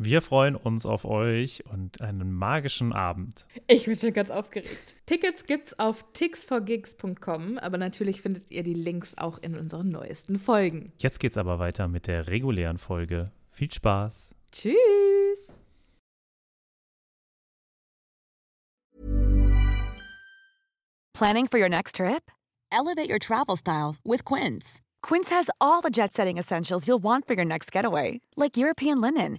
[0.00, 3.46] Wir freuen uns auf euch und einen magischen Abend.
[3.66, 4.94] Ich bin schon ganz aufgeregt.
[5.06, 10.92] Tickets gibt's auf tixforgigs.com, aber natürlich findet ihr die Links auch in unseren neuesten Folgen.
[10.98, 13.32] Jetzt geht's aber weiter mit der regulären Folge.
[13.50, 14.36] Viel Spaß.
[14.52, 15.52] Tschüss.
[21.12, 22.30] Planning for your next trip?
[22.70, 24.80] Elevate your travel style with Quince.
[25.02, 29.00] Quince has all the jet setting essentials you'll want for your next getaway, like European
[29.00, 29.38] linen,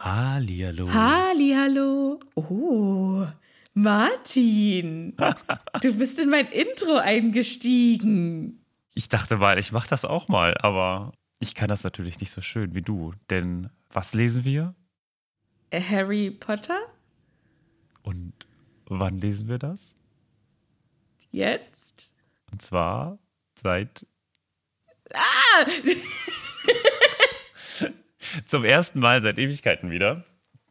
[0.00, 0.90] Hallihallo.
[0.92, 2.20] Hallihallo.
[2.34, 3.26] Oh,
[3.74, 5.14] Martin.
[5.82, 8.64] Du bist in mein Intro eingestiegen.
[8.94, 12.40] Ich dachte mal, ich mache das auch mal, aber ich kann das natürlich nicht so
[12.40, 13.12] schön wie du.
[13.28, 14.74] Denn was lesen wir?
[15.72, 16.78] Harry Potter?
[18.02, 18.32] Und
[18.86, 19.94] wann lesen wir das?
[21.30, 22.10] Jetzt?
[22.50, 23.18] Und zwar
[23.54, 24.06] seit
[25.12, 25.66] Ah!
[28.46, 30.24] zum ersten Mal seit Ewigkeiten wieder.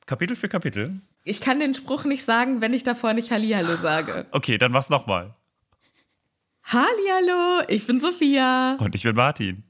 [0.05, 1.01] Kapitel für Kapitel.
[1.23, 4.25] Ich kann den Spruch nicht sagen, wenn ich davor nicht Hallihallo sage.
[4.31, 5.35] Okay, dann mach's nochmal.
[6.63, 8.75] Hallihallo, ich bin Sophia.
[8.79, 9.63] Und ich bin Martin.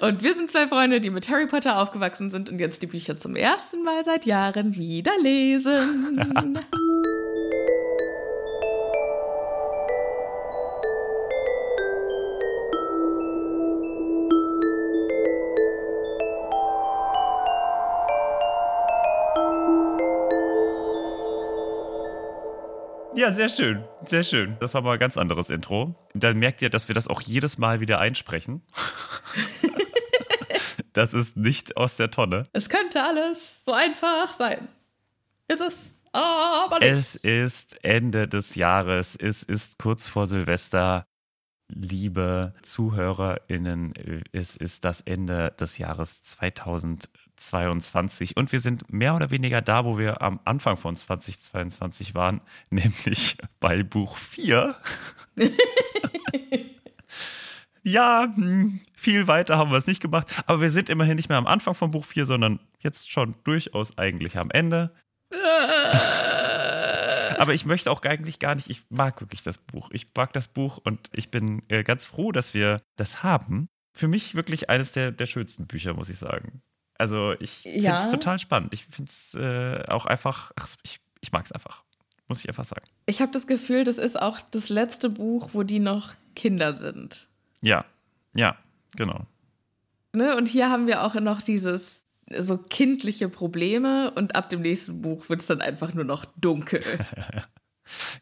[0.00, 3.18] Und wir sind zwei Freunde, die mit Harry Potter aufgewachsen sind und jetzt die Bücher
[3.18, 6.58] zum ersten Mal seit Jahren wieder lesen.
[23.22, 23.84] Ja, sehr schön.
[24.04, 24.56] Sehr schön.
[24.58, 25.94] Das war mal ein ganz anderes Intro.
[26.12, 28.62] Dann merkt ihr, dass wir das auch jedes Mal wieder einsprechen.
[30.92, 32.48] das ist nicht aus der Tonne.
[32.52, 34.66] es könnte alles so einfach sein.
[35.46, 35.76] Ist es
[36.10, 36.90] aber nicht.
[36.90, 39.14] Es ist Ende des Jahres.
[39.14, 41.06] Es ist kurz vor Silvester.
[41.68, 43.94] Liebe ZuhörerInnen,
[44.32, 47.21] es ist das Ende des Jahres 2020.
[47.42, 52.40] 2022 und wir sind mehr oder weniger da, wo wir am Anfang von 2022 waren,
[52.70, 54.74] nämlich bei Buch 4.
[57.82, 61.38] ja, hm, viel weiter haben wir es nicht gemacht, aber wir sind immerhin nicht mehr
[61.38, 64.94] am Anfang von Buch 4, sondern jetzt schon durchaus eigentlich am Ende.
[67.38, 69.90] aber ich möchte auch eigentlich gar nicht, ich mag wirklich das Buch.
[69.92, 73.68] Ich mag das Buch und ich bin äh, ganz froh, dass wir das haben.
[73.94, 76.62] Für mich wirklich eines der, der schönsten Bücher, muss ich sagen.
[76.98, 78.72] Also ich finde es total spannend.
[78.74, 81.82] Ich finde es äh, auch einfach, ach, ich, ich mag es einfach.
[82.28, 82.86] Muss ich einfach sagen.
[83.06, 87.28] Ich habe das Gefühl, das ist auch das letzte Buch, wo die noch Kinder sind.
[87.60, 87.84] Ja,
[88.34, 88.56] ja,
[88.96, 89.26] genau.
[90.12, 90.36] Ne?
[90.36, 92.02] Und hier haben wir auch noch dieses
[92.38, 96.82] so kindliche Probleme und ab dem nächsten Buch wird es dann einfach nur noch dunkel.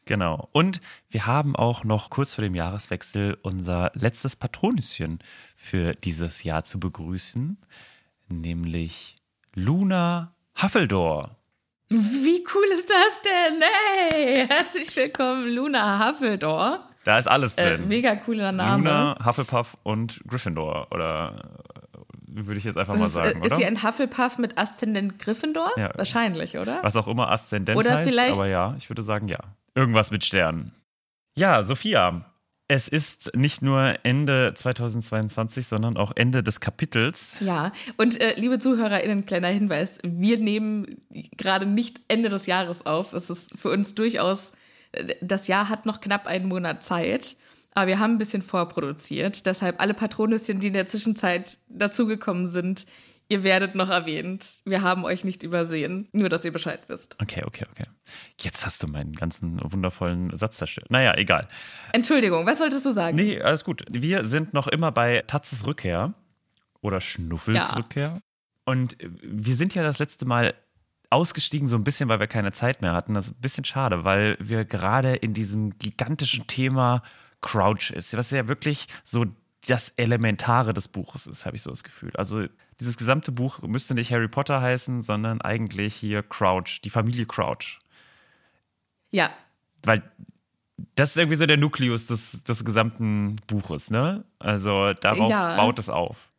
[0.04, 0.48] Genau.
[0.52, 0.80] Und
[1.10, 5.20] wir haben auch noch kurz vor dem Jahreswechsel unser letztes Patronüschen
[5.54, 7.58] für dieses Jahr zu begrüßen,
[8.30, 9.16] nämlich
[9.54, 11.36] Luna Huffledor.
[11.88, 13.62] Wie cool ist das denn?
[13.62, 16.80] Hey, herzlich willkommen, Luna Huffledore.
[17.04, 17.88] Da ist alles Äh, drin.
[17.88, 18.84] mega cooler Name.
[18.84, 20.86] Luna, Hufflepuff und Gryffindor.
[20.92, 21.40] Oder
[21.94, 23.56] äh, würde ich jetzt einfach mal ist, sagen, äh, ist oder?
[23.56, 25.70] sie ein Hufflepuff mit Aszendent Gryffindor?
[25.76, 25.90] Ja.
[25.96, 26.78] Wahrscheinlich, oder?
[26.82, 29.38] Was auch immer Aszendent Oder heißt, vielleicht- aber ja, ich würde sagen ja.
[29.74, 30.74] Irgendwas mit Sternen.
[31.36, 32.24] Ja, Sophia,
[32.70, 37.34] es ist nicht nur Ende 2022, sondern auch Ende des Kapitels.
[37.40, 40.86] Ja, und äh, liebe ZuhörerInnen, kleiner Hinweis, wir nehmen
[41.36, 43.12] gerade nicht Ende des Jahres auf.
[43.12, 44.52] Es ist für uns durchaus,
[44.92, 47.34] äh, das Jahr hat noch knapp einen Monat Zeit,
[47.74, 49.46] aber wir haben ein bisschen vorproduziert.
[49.46, 52.86] Deshalb alle Patronüschen, die in der Zwischenzeit dazugekommen sind,
[53.30, 54.46] ihr werdet noch erwähnt.
[54.66, 57.16] Wir haben euch nicht übersehen, nur dass ihr Bescheid wisst.
[57.22, 57.84] Okay, okay, okay.
[58.40, 60.90] Jetzt hast du meinen ganzen wundervollen Satz zerstört.
[60.90, 61.48] Naja, egal.
[61.92, 63.16] Entschuldigung, was solltest du sagen?
[63.16, 63.84] Nee, alles gut.
[63.90, 66.12] Wir sind noch immer bei Tatzes Rückkehr
[66.82, 67.76] oder Schnuffels Ja.
[67.76, 68.20] Rückkehr.
[68.64, 70.54] Und wir sind ja das letzte Mal
[71.08, 73.14] ausgestiegen, so ein bisschen, weil wir keine Zeit mehr hatten.
[73.14, 77.02] Das ist ein bisschen schade, weil wir gerade in diesem gigantischen Thema
[77.40, 79.26] Crouch ist, was ja wirklich so
[79.66, 82.12] das Elementare des Buches ist, habe ich so das Gefühl.
[82.14, 82.46] Also
[82.80, 87.78] dieses gesamte Buch müsste nicht Harry Potter heißen, sondern eigentlich hier Crouch, die Familie Crouch.
[89.10, 89.30] Ja,
[89.82, 90.02] Weil
[90.94, 94.24] das ist irgendwie so der Nukleus des, des gesamten Buches, ne?
[94.38, 95.56] Also darauf Ja.
[95.56, 96.30] baut es auf.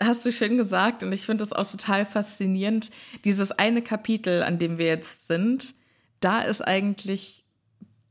[0.00, 2.90] Hast du schön gesagt und ich finde das auch total faszinierend.
[3.24, 5.74] Dieses eine Kapitel, an dem wir jetzt sind,
[6.20, 7.44] da ist eigentlich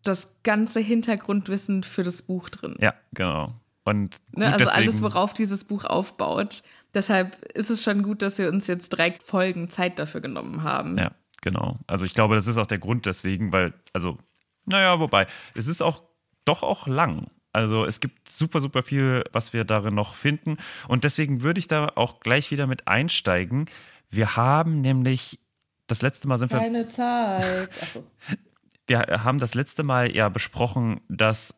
[0.04, 2.78] das ganze Hintergrundwissen für das Buch drin.
[2.80, 3.54] Ja, genau.
[3.85, 4.47] Und Ne?
[4.47, 6.63] Also deswegen, alles, worauf dieses Buch aufbaut.
[6.93, 10.97] Deshalb ist es schon gut, dass wir uns jetzt drei Folgen Zeit dafür genommen haben.
[10.97, 11.11] Ja,
[11.41, 11.79] genau.
[11.87, 14.17] Also ich glaube, das ist auch der Grund deswegen, weil, also,
[14.65, 16.03] naja, wobei, es ist auch
[16.45, 17.27] doch auch lang.
[17.51, 20.57] Also es gibt super, super viel, was wir darin noch finden.
[20.87, 23.69] Und deswegen würde ich da auch gleich wieder mit einsteigen.
[24.09, 25.39] Wir haben nämlich,
[25.87, 27.69] das letzte Mal sind wir Keine Zeit.
[27.81, 28.03] Achso.
[28.87, 31.55] wir haben das letzte Mal ja besprochen, dass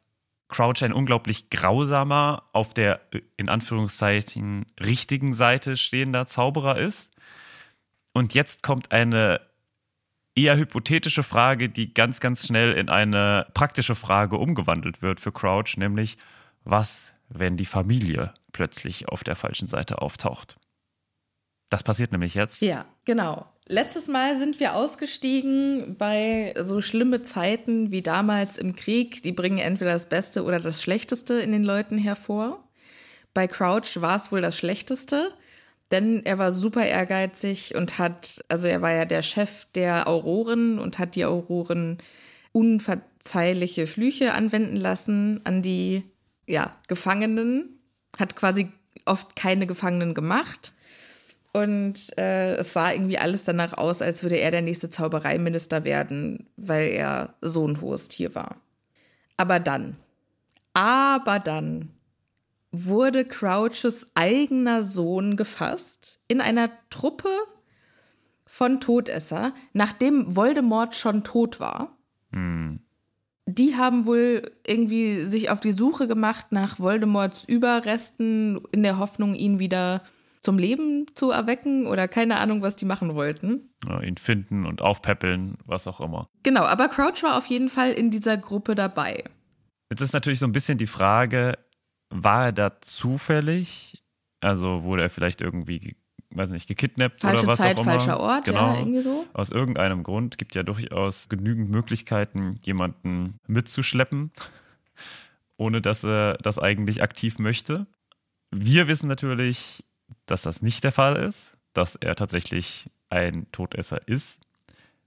[0.49, 3.01] Crouch ein unglaublich grausamer, auf der
[3.35, 7.11] in Anführungszeichen richtigen Seite stehender Zauberer ist.
[8.13, 9.41] Und jetzt kommt eine
[10.35, 15.75] eher hypothetische Frage, die ganz, ganz schnell in eine praktische Frage umgewandelt wird für Crouch,
[15.77, 16.17] nämlich
[16.63, 20.57] was, wenn die Familie plötzlich auf der falschen Seite auftaucht?
[21.69, 22.61] Das passiert nämlich jetzt.
[22.61, 23.51] Ja, genau.
[23.69, 29.21] Letztes Mal sind wir ausgestiegen bei so schlimme Zeiten wie damals im Krieg.
[29.23, 32.63] Die bringen entweder das Beste oder das Schlechteste in den Leuten hervor.
[33.33, 35.33] Bei Crouch war es wohl das Schlechteste,
[35.91, 40.79] denn er war super ehrgeizig und hat, also er war ja der Chef der Auroren
[40.79, 41.97] und hat die Auroren
[42.53, 46.03] unverzeihliche Flüche anwenden lassen an die
[46.45, 47.81] ja, Gefangenen,
[48.17, 48.69] hat quasi
[49.05, 50.71] oft keine Gefangenen gemacht.
[51.57, 56.47] Und äh, es sah irgendwie alles danach aus, als würde er der nächste Zaubereiminister werden,
[56.55, 58.57] weil er so ein hohes Tier war.
[59.37, 59.95] Aber dann,
[60.73, 61.89] aber dann
[62.71, 67.29] wurde Crouches eigener Sohn gefasst in einer Truppe
[68.45, 71.97] von Todesser, nachdem Voldemort schon tot war.
[73.47, 79.33] Die haben wohl irgendwie sich auf die Suche gemacht nach Voldemorts Überresten in der Hoffnung,
[79.33, 80.03] ihn wieder
[80.41, 83.69] zum Leben zu erwecken oder keine Ahnung, was die machen wollten.
[83.87, 86.29] Ja, ihn finden und aufpäppeln, was auch immer.
[86.43, 89.23] Genau, aber Crouch war auf jeden Fall in dieser Gruppe dabei.
[89.89, 91.57] Jetzt ist natürlich so ein bisschen die Frage,
[92.09, 94.03] war er da zufällig?
[94.39, 95.95] Also wurde er vielleicht irgendwie,
[96.31, 97.91] weiß nicht, gekidnappt Falsche oder was Zeit, auch immer?
[97.91, 98.73] falscher Ort, genau.
[98.73, 99.25] ja, irgendwie so.
[99.33, 104.31] Aus irgendeinem Grund gibt ja durchaus genügend Möglichkeiten, jemanden mitzuschleppen,
[105.57, 107.87] ohne dass er das eigentlich aktiv möchte.
[108.51, 109.83] Wir wissen natürlich,
[110.27, 111.53] dass das nicht der Fall ist.
[111.73, 114.41] dass er tatsächlich ein Todesser ist,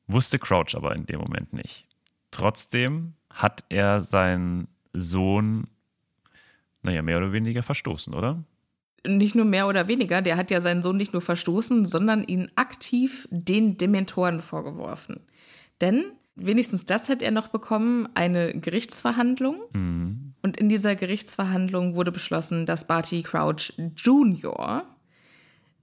[0.06, 1.86] wusste Crouch aber in dem Moment nicht.
[2.30, 5.66] Trotzdem hat er seinen Sohn,
[6.82, 8.44] naja, mehr oder weniger verstoßen, oder?
[9.06, 12.50] Nicht nur mehr oder weniger, der hat ja seinen Sohn nicht nur verstoßen, sondern ihn
[12.54, 15.20] aktiv den Dementoren vorgeworfen.
[15.80, 16.04] Denn
[16.36, 19.56] wenigstens das hat er noch bekommen, eine Gerichtsverhandlung.
[19.72, 20.34] Mhm.
[20.42, 24.84] Und in dieser Gerichtsverhandlung wurde beschlossen, dass Barty Crouch Jr.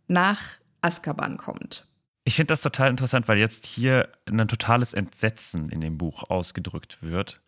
[0.08, 0.42] nach
[0.82, 1.86] Azkaban kommt.
[2.24, 7.02] Ich finde das total interessant, weil jetzt hier ein totales Entsetzen in dem Buch ausgedrückt
[7.02, 7.42] wird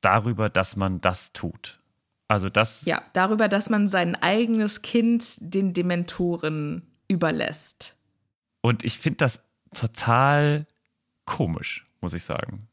[0.00, 1.80] darüber, dass man das tut.
[2.28, 2.84] Also das.
[2.84, 7.96] Ja, darüber, dass man sein eigenes Kind den Dementoren überlässt.
[8.60, 9.42] Und ich finde das
[9.72, 10.66] total
[11.24, 12.68] komisch, muss ich sagen.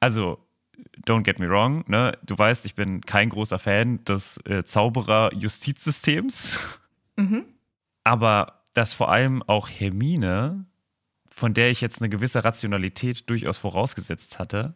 [0.00, 0.38] Also,
[1.06, 2.16] don't get me wrong, ne?
[2.22, 6.58] Du weißt, ich bin kein großer Fan des äh, Zauberer-Justizsystems.
[7.16, 7.44] Mhm.
[8.04, 10.66] Aber dass vor allem auch Hermine,
[11.28, 14.74] von der ich jetzt eine gewisse Rationalität durchaus vorausgesetzt hatte,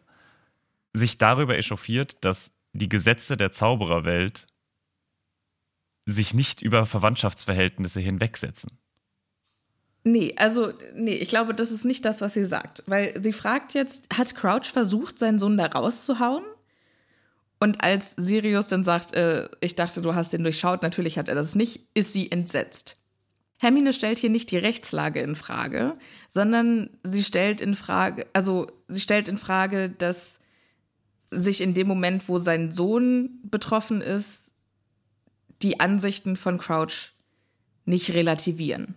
[0.93, 4.47] sich darüber echauffiert, dass die Gesetze der Zaubererwelt
[6.05, 8.79] sich nicht über Verwandtschaftsverhältnisse hinwegsetzen.
[10.03, 12.83] Nee, also, nee, ich glaube, das ist nicht das, was sie sagt.
[12.87, 16.43] Weil sie fragt jetzt, hat Crouch versucht, seinen Sohn da rauszuhauen?
[17.59, 21.35] Und als Sirius dann sagt, äh, ich dachte, du hast den durchschaut, natürlich hat er
[21.35, 22.98] das nicht, ist sie entsetzt.
[23.61, 25.97] Hermine stellt hier nicht die Rechtslage in Frage,
[26.29, 30.39] sondern sie stellt in Frage, also sie stellt in Frage, dass
[31.29, 34.51] sich in dem Moment, wo sein Sohn betroffen ist,
[35.61, 37.11] die Ansichten von Crouch
[37.83, 38.95] nicht relativieren.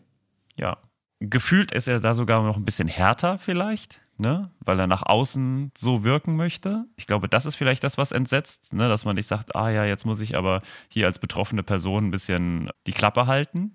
[0.57, 0.78] Ja.
[1.19, 4.50] Gefühlt ist er da sogar noch ein bisschen härter vielleicht, ne?
[4.61, 6.87] weil er nach außen so wirken möchte.
[6.97, 8.88] Ich glaube, das ist vielleicht das, was entsetzt, ne?
[8.88, 12.11] dass man nicht sagt, ah ja, jetzt muss ich aber hier als betroffene Person ein
[12.11, 13.73] bisschen die Klappe halten,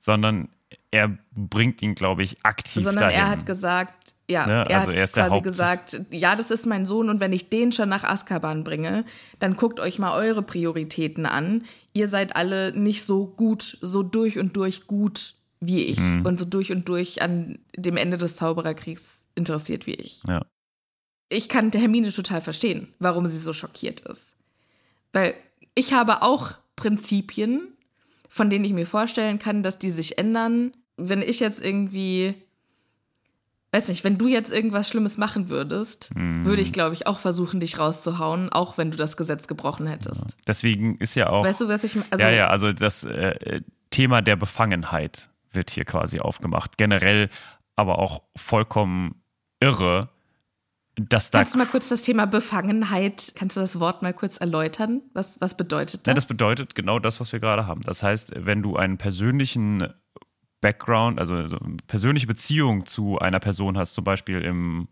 [0.00, 0.48] sondern
[0.90, 3.18] er bringt ihn, glaube ich, aktiv Sondern dahin.
[3.20, 6.50] er hat gesagt, ja, Ne, er also hat er ist der quasi gesagt, ja, das
[6.50, 9.04] ist mein Sohn und wenn ich den schon nach Azkaban bringe,
[9.38, 11.64] dann guckt euch mal eure Prioritäten an.
[11.92, 16.24] Ihr seid alle nicht so gut, so durch und durch gut wie ich Mhm.
[16.24, 20.22] und so durch und durch an dem Ende des Zaubererkriegs interessiert wie ich.
[20.28, 20.42] Ja.
[21.28, 24.34] Ich kann Hermine total verstehen, warum sie so schockiert ist.
[25.12, 25.34] Weil
[25.74, 27.68] ich habe auch Prinzipien,
[28.30, 30.72] von denen ich mir vorstellen kann, dass die sich ändern.
[30.96, 32.34] Wenn ich jetzt irgendwie,
[33.72, 36.46] weiß nicht, wenn du jetzt irgendwas Schlimmes machen würdest, Mhm.
[36.46, 40.36] würde ich, glaube ich, auch versuchen, dich rauszuhauen, auch wenn du das Gesetz gebrochen hättest.
[40.46, 41.44] Deswegen ist ja auch.
[41.44, 43.60] Weißt du, was ich also, ja, ja, also das äh,
[43.90, 46.78] Thema der Befangenheit wird hier quasi aufgemacht.
[46.78, 47.28] Generell
[47.74, 49.22] aber auch vollkommen
[49.58, 50.08] irre,
[51.08, 51.38] dass da.
[51.40, 55.02] Kannst du mal kurz das Thema Befangenheit, kannst du das Wort mal kurz erläutern?
[55.14, 56.24] Was, was bedeutet Ja, das?
[56.24, 57.80] das bedeutet genau das, was wir gerade haben.
[57.82, 59.86] Das heißt, wenn du einen persönlichen
[60.60, 64.88] Background, also so eine persönliche Beziehung zu einer Person hast, zum Beispiel im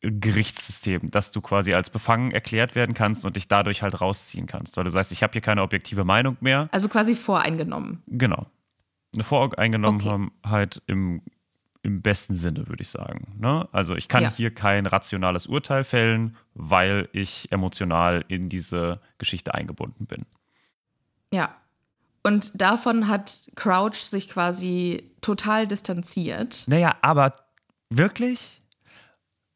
[0.00, 4.76] Gerichtssystem, dass du quasi als befangen erklärt werden kannst und dich dadurch halt rausziehen kannst,
[4.76, 6.68] weil du sagst, ich habe hier keine objektive Meinung mehr.
[6.72, 8.02] also quasi voreingenommen.
[8.06, 8.46] Genau.
[9.14, 11.22] Eine Voreingenommenheit im,
[11.88, 13.34] im besten Sinne, würde ich sagen.
[13.40, 13.66] Ne?
[13.72, 14.30] Also ich kann Ja.
[14.30, 20.26] hier kein rationales Urteil fällen, weil ich emotional in diese Geschichte eingebunden bin.
[21.32, 21.54] Ja.
[22.22, 26.64] Und davon hat Crouch sich quasi total distanziert.
[26.66, 27.32] Naja, aber
[27.88, 28.60] wirklich?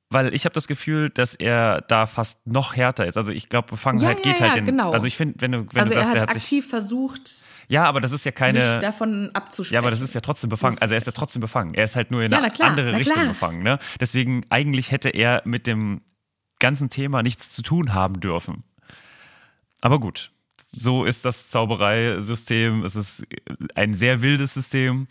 [0.09, 3.17] Weil ich habe das Gefühl, dass er da fast noch härter ist.
[3.19, 4.65] Also ich glaube, Befangenheit Ja, ja, geht halt ja, in.
[4.65, 4.93] genau.
[4.93, 7.35] Also ich finde, wenn du, wenn also du sagst, er hat aktiv versucht,
[7.73, 8.61] Ja, aber das ist ja keine.
[8.61, 9.75] sich davon abzusprechen.
[9.75, 10.77] Ja, aber das ist ja trotzdem befangen.
[10.79, 11.73] Also er ist ja trotzdem befangen.
[11.73, 13.63] Er ist halt nur in Ja, eine klar, andere Richtung befangen.
[13.63, 13.79] Ne?
[13.99, 16.03] Deswegen eigentlich hätte er mit dem
[16.59, 18.63] ganzen Thema nichts zu tun haben dürfen.
[19.81, 20.33] Aber gut,
[20.77, 22.85] so ist das Zaubereisystem.
[22.85, 23.25] Es ist
[23.75, 25.09] ein sehr wildes System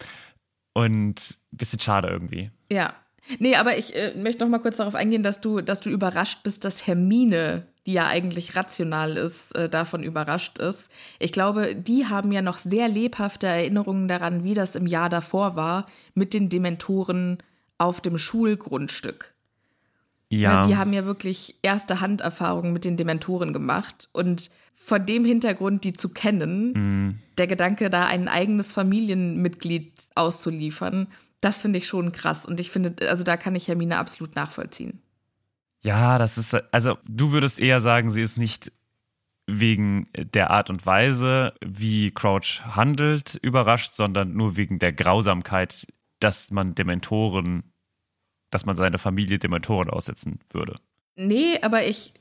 [0.74, 2.52] und ein bisschen schade irgendwie.
[2.72, 2.94] Ja.
[3.40, 6.44] Nee, aber ich äh, möchte noch mal kurz darauf eingehen, dass du, dass du überrascht
[6.44, 10.90] bist, dass Hermine, die ja eigentlich rational ist, äh, davon überrascht ist.
[11.20, 15.56] Ich glaube, die haben ja noch sehr lebhafte Erinnerungen daran, wie das im Jahr davor
[15.56, 17.40] war mit den Dementoren
[17.78, 19.34] auf dem Schulgrundstück.
[20.30, 24.08] Ja, Ne, Die haben ja wirklich erste Handerfahrungen mit den Dementoren gemacht.
[24.14, 27.20] Und vor dem Hintergrund, die zu kennen, Mhm.
[27.38, 31.08] der Gedanke, da ein eigenes Familienmitglied auszuliefern,
[31.42, 32.46] das finde ich schon krass.
[32.46, 35.02] Und ich finde, also da kann ich Hermine absolut nachvollziehen.
[35.84, 38.72] Ja, das ist, also du würdest eher sagen, sie ist nicht
[39.48, 45.88] wegen der Art und Weise, wie Crouch handelt, überrascht, sondern nur wegen der Grausamkeit,
[46.20, 47.64] dass man Dementoren,
[48.52, 50.76] dass man seine Familie Dementoren aussetzen würde.
[51.16, 52.14] Nee, aber ich,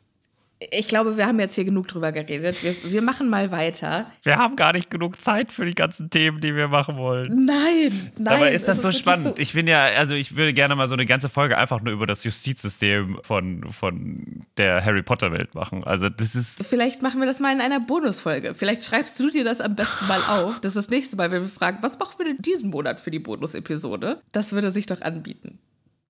[0.68, 2.62] Ich glaube, wir haben jetzt hier genug drüber geredet.
[2.62, 4.04] Wir, wir machen mal weiter.
[4.22, 7.46] Wir haben gar nicht genug Zeit für die ganzen Themen, die wir machen wollen.
[7.46, 8.34] Nein, nein.
[8.34, 9.38] Aber ist das es so spannend?
[9.38, 12.06] Ich bin ja, also ich würde gerne mal so eine ganze Folge einfach nur über
[12.06, 15.82] das Justizsystem von, von der Harry Potter Welt machen.
[15.84, 16.62] Also das ist.
[16.62, 18.54] Vielleicht machen wir das mal in einer Bonusfolge.
[18.54, 20.60] Vielleicht schreibst du dir das am besten mal auf.
[20.60, 23.10] Das ist das nächste Mal, wenn wir fragen, was machen wir denn diesen Monat für
[23.10, 24.20] die Bonusepisode?
[24.32, 25.58] Das würde sich doch anbieten.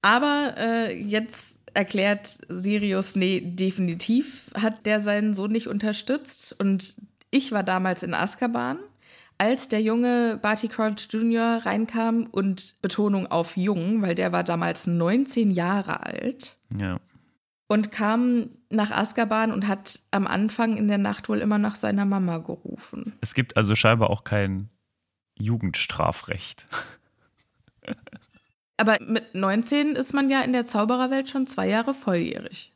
[0.02, 6.54] Aber äh, jetzt erklärt Sirius, nee, definitiv hat der seinen Sohn nicht unterstützt.
[6.58, 6.94] Und
[7.30, 8.78] ich war damals in Azkaban,
[9.38, 11.60] als der junge Barty Crouch Jr.
[11.64, 17.00] reinkam und Betonung auf jung, weil der war damals 19 Jahre alt Ja.
[17.68, 22.04] und kam nach Azkaban und hat am Anfang in der Nacht wohl immer nach seiner
[22.04, 23.14] Mama gerufen.
[23.20, 24.68] Es gibt also scheinbar auch kein
[25.38, 26.66] Jugendstrafrecht.
[28.80, 32.72] Aber mit 19 ist man ja in der Zaubererwelt schon zwei Jahre volljährig.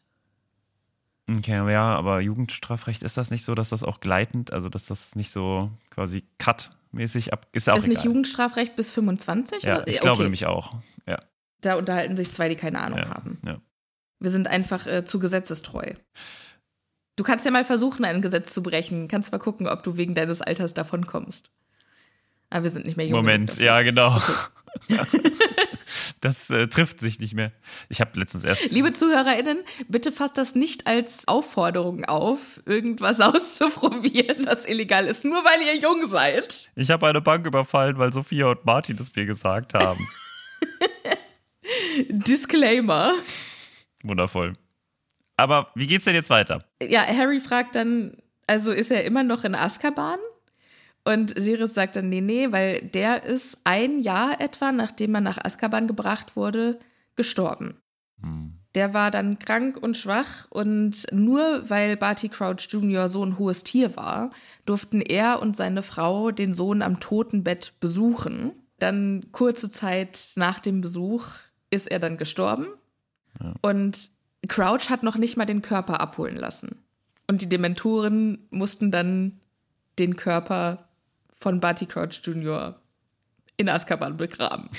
[1.26, 5.14] Okay, ja, aber Jugendstrafrecht ist das nicht so, dass das auch gleitend, also dass das
[5.16, 7.46] nicht so quasi cut-mäßig ab.
[7.52, 8.04] Ist auch ist nicht.
[8.04, 9.62] Jugendstrafrecht bis 25?
[9.62, 9.88] Ja, oder?
[9.88, 10.02] ich Okay.
[10.02, 10.74] glaube nämlich auch.
[11.06, 11.18] Ja,
[11.62, 13.38] Da unterhalten sich zwei, die keine Ahnung ja, haben.
[13.46, 13.56] ja.
[14.20, 15.94] Wir sind einfach äh, zu gesetzestreu.
[17.16, 19.08] Du kannst ja mal versuchen, ein Gesetz zu brechen.
[19.08, 21.50] Kannst mal gucken, ob du wegen deines Alters davonkommst.
[22.50, 23.16] Aber wir sind nicht mehr jung.
[23.16, 24.18] Moment, ja, genau.
[26.20, 27.52] das äh, trifft sich nicht mehr.
[27.88, 28.72] Ich habe letztens erst.
[28.72, 35.44] Liebe ZuhörerInnen, bitte fasst das nicht als Aufforderung auf, irgendwas auszuprobieren, was illegal ist, nur
[35.44, 36.70] weil ihr jung seid.
[36.74, 40.06] Ich habe eine Bank überfallen, weil Sophia und Martin es mir gesagt haben.
[42.08, 43.14] Disclaimer.
[44.02, 44.54] Wundervoll.
[45.36, 46.64] Aber wie geht's denn jetzt weiter?
[46.82, 50.18] Ja, Harry fragt dann, also ist er immer noch in Azkaban?
[51.04, 55.38] Und Sirius sagt dann, nee, nee, weil der ist ein Jahr etwa, nachdem er nach
[55.42, 56.78] Azkaban gebracht wurde,
[57.14, 57.76] gestorben.
[58.20, 58.58] Hm.
[58.74, 63.08] Der war dann krank und schwach und nur weil Barty Crouch Jr.
[63.08, 64.30] so ein hohes Tier war,
[64.64, 68.52] durften er und seine Frau den Sohn am Totenbett besuchen.
[68.80, 71.26] Dann kurze Zeit nach dem Besuch
[71.70, 72.66] ist er dann gestorben
[73.62, 74.10] und
[74.48, 76.82] Crouch hat noch nicht mal den Körper abholen lassen.
[77.26, 79.40] Und die Dementoren mussten dann
[79.98, 80.88] den Körper
[81.34, 82.80] von Barty Crouch Jr.
[83.56, 84.70] in Azkaban begraben.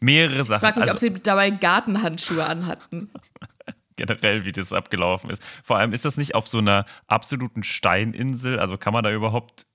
[0.00, 0.56] Mehrere Sachen.
[0.56, 3.10] Ich frage mich, also, ob sie dabei Gartenhandschuhe anhatten.
[3.96, 5.44] generell, wie das abgelaufen ist.
[5.62, 8.58] Vor allem ist das nicht auf so einer absoluten Steininsel.
[8.58, 9.66] Also kann man da überhaupt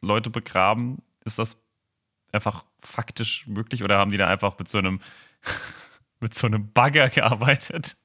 [0.00, 1.02] Leute begraben?
[1.24, 1.58] Ist das
[2.32, 5.00] einfach faktisch möglich oder haben die da einfach mit so einem
[6.20, 7.96] mit so einem Bagger gearbeitet?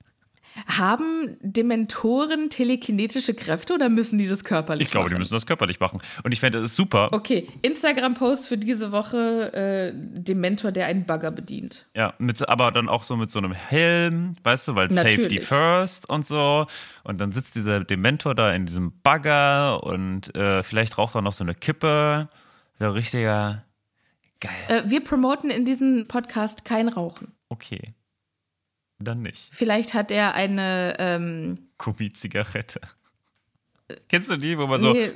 [0.67, 5.19] Haben Dementoren telekinetische Kräfte oder müssen die das körperlich Ich glaube, die machen?
[5.21, 5.99] müssen das körperlich machen.
[6.23, 7.09] Und ich fände es super.
[7.11, 11.87] Okay, Instagram-Post für diese Woche: äh, Dementor, der einen Bagger bedient.
[11.95, 15.47] Ja, mit, aber dann auch so mit so einem Helm, weißt du, weil Safety Natürlich.
[15.47, 16.67] first und so.
[17.03, 21.33] Und dann sitzt dieser Dementor da in diesem Bagger und äh, vielleicht raucht er noch
[21.33, 22.29] so eine Kippe.
[22.79, 23.63] So richtiger.
[24.39, 24.51] Geil.
[24.67, 27.31] Äh, wir promoten in diesem Podcast kein Rauchen.
[27.49, 27.93] Okay.
[29.03, 29.49] Dann nicht.
[29.51, 30.95] Vielleicht hat er eine.
[30.99, 32.81] Ähm, Gummi-Zigarette.
[34.09, 35.11] Kennst du die, wo man so nee.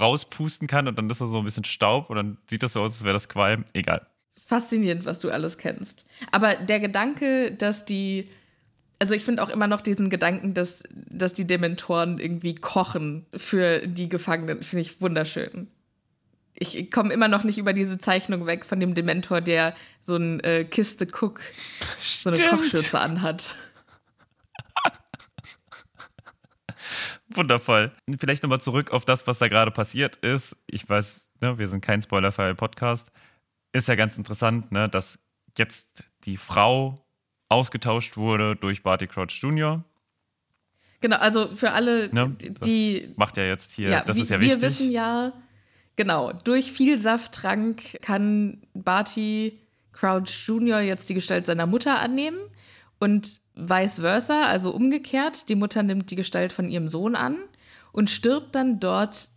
[0.00, 2.82] rauspusten kann und dann ist da so ein bisschen Staub und dann sieht das so
[2.82, 3.64] aus, als wäre das Qualm?
[3.72, 4.06] Egal.
[4.44, 6.06] faszinierend, was du alles kennst.
[6.32, 8.24] Aber der Gedanke, dass die.
[9.00, 13.86] Also ich finde auch immer noch diesen Gedanken, dass, dass die Dementoren irgendwie kochen für
[13.86, 15.68] die Gefangenen, finde ich wunderschön.
[16.60, 20.40] Ich komme immer noch nicht über diese Zeichnung weg von dem Dementor, der so ein
[20.40, 21.40] äh, Kiste Cook,
[22.00, 22.48] so eine.
[22.48, 23.54] Kochschürze anhat.
[27.30, 27.92] Wundervoll.
[28.18, 30.56] Vielleicht nochmal zurück auf das, was da gerade passiert ist.
[30.66, 33.12] Ich weiß, ne, wir sind kein spoilerfreie Podcast.
[33.72, 35.18] Ist ja ganz interessant, ne, dass
[35.56, 37.04] jetzt die Frau
[37.48, 39.84] ausgetauscht wurde durch Barty Crouch Jr.
[41.00, 42.34] Genau, also für alle, Ne?
[42.38, 44.62] Das die macht ja jetzt hier, Ja, das wie, ist ja wir wichtig.
[44.62, 45.32] wissen ja,
[45.98, 49.58] genau, durch viel Safttrank kann Barty
[49.92, 50.80] Crouch Jr.
[50.80, 52.38] jetzt die Gestalt seiner Mutter annehmen
[52.98, 55.48] und vice versa, also umgekehrt.
[55.50, 57.36] Die Mutter nimmt die Gestalt von ihrem Sohn an
[57.92, 59.28] und stirbt dann dort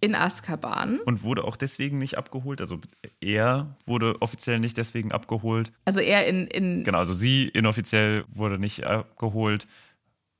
[0.00, 1.00] in Azkaban.
[1.00, 2.60] und wurde auch deswegen nicht abgeholt.
[2.60, 2.80] Also
[3.20, 5.72] er wurde offiziell nicht deswegen abgeholt.
[5.84, 9.66] Also er in, in Genau, also sie inoffiziell wurde nicht abgeholt,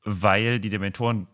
[0.05, 1.27] weil die Dementoren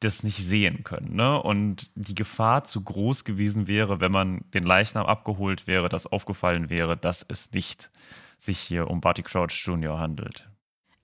[0.00, 1.16] das nicht sehen können.
[1.16, 1.42] Ne?
[1.42, 6.70] Und die Gefahr zu groß gewesen wäre, wenn man den Leichnam abgeholt wäre, dass aufgefallen
[6.70, 7.90] wäre, dass es nicht
[8.38, 9.98] sich hier um Barty Crouch Jr.
[9.98, 10.48] handelt.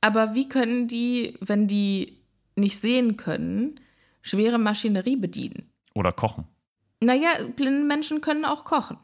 [0.00, 2.20] Aber wie können die, wenn die
[2.56, 3.80] nicht sehen können,
[4.22, 5.70] schwere Maschinerie bedienen?
[5.94, 6.44] Oder kochen.
[7.02, 8.98] Naja, blinde Menschen können auch kochen.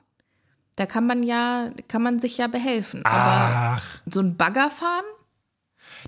[0.77, 3.05] Da kann man ja, kann man sich ja behelfen.
[3.05, 5.05] Aber Ach, so ein Bagger fahren?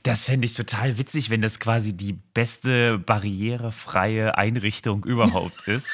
[0.02, 5.86] Das fände ich total witzig, wenn das quasi die beste barrierefreie Einrichtung überhaupt ist.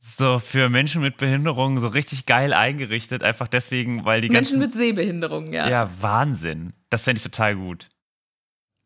[0.00, 4.58] so für Menschen mit Behinderungen so richtig geil eingerichtet, einfach deswegen, weil die Menschen ganzen.
[4.60, 5.68] mit Sehbehinderung, ja.
[5.68, 6.72] ja, Wahnsinn.
[6.90, 7.88] Das fände ich total gut.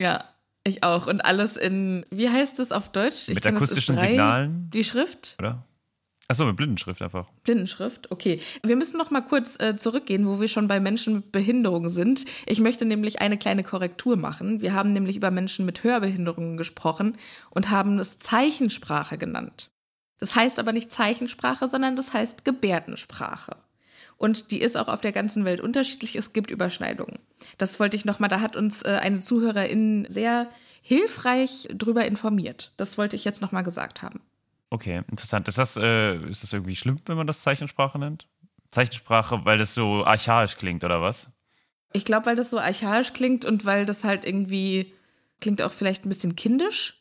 [0.01, 0.25] Ja,
[0.65, 1.07] ich auch.
[1.07, 3.29] Und alles in, wie heißt es auf Deutsch?
[3.29, 3.99] Ich Mit akustischen.
[3.99, 5.37] Signalen, Die Schrift?
[5.39, 5.65] oder?
[6.33, 7.29] Achso, mit Blindenschrift einfach.
[7.43, 8.41] Blindenschrift, okay.
[8.63, 12.25] Wir müssen noch mal kurz äh, zurückgehen, wo wir schon bei Menschen mit Behinderung sind.
[12.47, 14.63] Ich möchte nämlich eine kleine Korrektur machen.
[14.63, 17.19] Wir haben nämlich über Menschen mit Hörbehinderungen gesprochen
[17.51, 19.69] und haben es Zeichensprache genannt.
[20.21, 23.57] Das heißt aber nicht Zeichensprache, sondern das heißt Gebärdensprache.
[24.17, 26.17] Und die ist auch auf der ganzen Welt unterschiedlich.
[26.17, 27.19] Es gibt Überschneidungen.
[27.59, 30.49] Das wollte ich noch mal, da hat uns äh, eine Zuhörerin sehr
[30.81, 32.73] hilfreich drüber informiert.
[32.79, 34.23] Das wollte ich jetzt noch mal gesagt haben.
[34.73, 35.49] Okay, interessant.
[35.49, 38.27] Ist das, äh, ist das irgendwie schlimm, wenn man das Zeichensprache nennt?
[38.71, 41.29] Zeichensprache, weil das so archaisch klingt, oder was?
[41.93, 44.91] Ich glaube, weil das so archaisch klingt und weil das halt irgendwie
[45.43, 46.99] klingt auch vielleicht ein bisschen kindisch.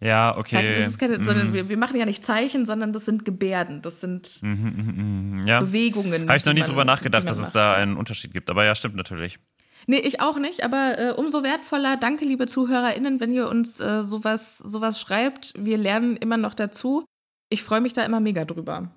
[0.00, 0.80] Ja, okay.
[0.80, 1.24] Das ist keine, Mhm.
[1.24, 5.36] sondern wir, wir machen ja nicht Zeichen, sondern das sind Gebärden, das sind Mhm, mhm,
[5.38, 5.46] mhm.
[5.46, 5.60] Ja.
[5.60, 6.28] Bewegungen.
[6.28, 8.50] Habe ich noch nie drüber nachgedacht, dass es da einen Unterschied gibt.
[8.50, 9.38] Aber ja, stimmt natürlich.
[9.86, 11.96] Nee, ich auch nicht, aber äh, umso wertvoller.
[11.96, 15.54] Danke, liebe ZuhörerInnen, wenn ihr uns äh, sowas, sowas schreibt.
[15.56, 17.04] Wir lernen immer noch dazu.
[17.48, 18.90] Ich freue mich da immer mega drüber.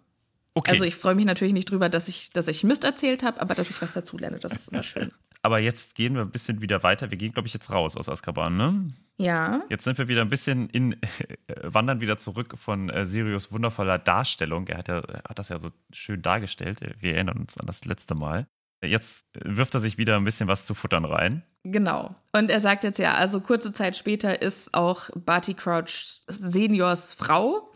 [0.54, 0.71] Okay.
[0.71, 3.56] Also ich freue mich natürlich nicht drüber, dass ich, dass ich Mist erzählt habe, aber
[3.56, 5.12] dass ich was dazu lerne, das ist immer schön.
[5.41, 7.12] Aber jetzt gehen wir ein bisschen wieder weiter.
[7.12, 8.88] Wir gehen, glaube ich, jetzt raus aus Azkaban, ne?
[9.17, 9.63] Ja.
[9.69, 10.93] Jetzt sind wir wieder ein bisschen in,
[11.48, 14.67] äh, wandern wieder zurück von äh, Sirius wundervoller Darstellung.
[14.67, 16.80] Er hat, ja, er hat das ja so schön dargestellt.
[17.00, 18.48] Wir erinnern uns an das letzte Mal.
[18.86, 21.43] Jetzt äh, wirft er sich wieder ein bisschen was zu futtern rein.
[21.63, 22.15] Genau.
[22.32, 27.71] Und er sagt jetzt ja, also kurze Zeit später ist auch Barty Crouch Seniors Frau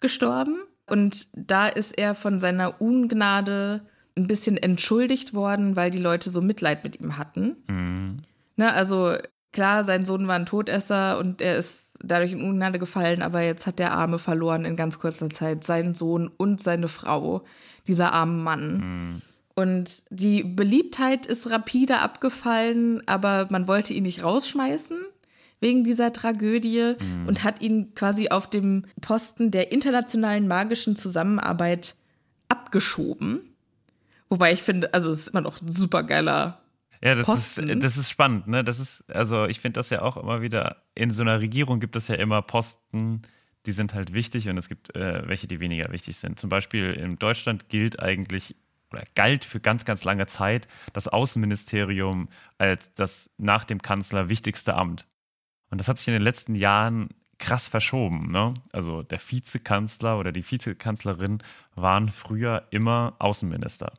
[0.00, 0.58] gestorben.
[0.86, 3.82] Und da ist er von seiner Ungnade
[4.16, 7.56] ein bisschen entschuldigt worden, weil die Leute so Mitleid mit ihm hatten.
[7.68, 8.22] Mhm.
[8.56, 9.16] Ne, also
[9.52, 13.66] klar, sein Sohn war ein Todesser und er ist dadurch in Ungnade gefallen, aber jetzt
[13.66, 17.44] hat der Arme verloren in ganz kurzer Zeit, seinen Sohn und seine Frau,
[17.86, 19.22] dieser arme Mann.
[19.58, 24.96] Und die Beliebtheit ist rapide abgefallen, aber man wollte ihn nicht rausschmeißen
[25.58, 26.94] wegen dieser Tragödie
[27.26, 31.96] und hat ihn quasi auf dem Posten der internationalen magischen Zusammenarbeit
[32.48, 33.52] abgeschoben.
[34.28, 36.62] Wobei ich finde, also es ist immer noch ein super geiler
[37.02, 37.68] Ja, das Posten.
[37.68, 38.62] ist, das ist spannend, ne?
[38.62, 41.96] Das ist, also ich finde das ja auch immer wieder, in so einer Regierung gibt
[41.96, 43.22] es ja immer Posten,
[43.66, 46.38] die sind halt wichtig und es gibt äh, welche, die weniger wichtig sind.
[46.38, 48.54] Zum Beispiel in Deutschland gilt eigentlich
[49.14, 55.06] galt für ganz, ganz lange Zeit das Außenministerium als das nach dem Kanzler wichtigste Amt.
[55.70, 58.28] Und das hat sich in den letzten Jahren krass verschoben.
[58.30, 58.54] Ne?
[58.72, 61.42] Also der Vizekanzler oder die Vizekanzlerin
[61.74, 63.92] waren früher immer Außenminister.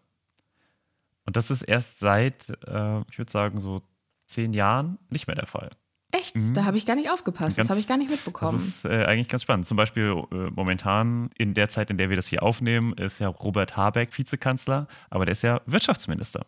[1.26, 3.82] Und das ist erst seit, äh, ich würde sagen, so
[4.26, 5.70] zehn Jahren nicht mehr der Fall.
[6.12, 6.36] Echt?
[6.54, 7.56] Da habe ich gar nicht aufgepasst.
[7.58, 8.54] Ganz- das habe ich gar nicht mitbekommen.
[8.54, 9.68] Das ist äh, eigentlich ganz spannend.
[9.68, 13.28] Zum Beispiel äh, momentan, in der Zeit, in der wir das hier aufnehmen, ist ja
[13.28, 16.46] Robert Habeck Vizekanzler, aber der ist ja Wirtschaftsminister.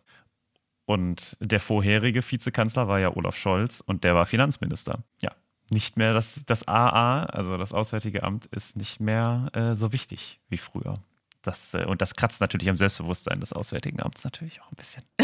[0.84, 5.04] Und der vorherige Vizekanzler war ja Olaf Scholz und der war Finanzminister.
[5.20, 5.30] Ja,
[5.70, 10.40] nicht mehr das, das AA, also das Auswärtige Amt, ist nicht mehr äh, so wichtig
[10.48, 10.98] wie früher.
[11.40, 15.04] Das, äh, und das kratzt natürlich am Selbstbewusstsein des Auswärtigen Amts natürlich auch ein bisschen.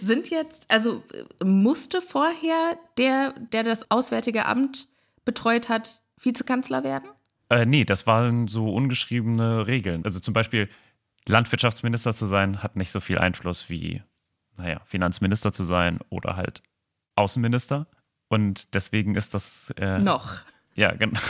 [0.00, 1.02] Sind jetzt, also
[1.42, 4.88] musste vorher der, der das Auswärtige Amt
[5.24, 7.08] betreut hat, Vizekanzler werden?
[7.48, 10.04] Äh, nee, das waren so ungeschriebene Regeln.
[10.04, 10.68] Also zum Beispiel
[11.26, 14.02] Landwirtschaftsminister zu sein, hat nicht so viel Einfluss wie,
[14.56, 16.62] naja, Finanzminister zu sein oder halt
[17.14, 17.86] Außenminister.
[18.28, 19.72] Und deswegen ist das.
[19.76, 20.40] Äh, Noch.
[20.76, 21.20] Ja, genau.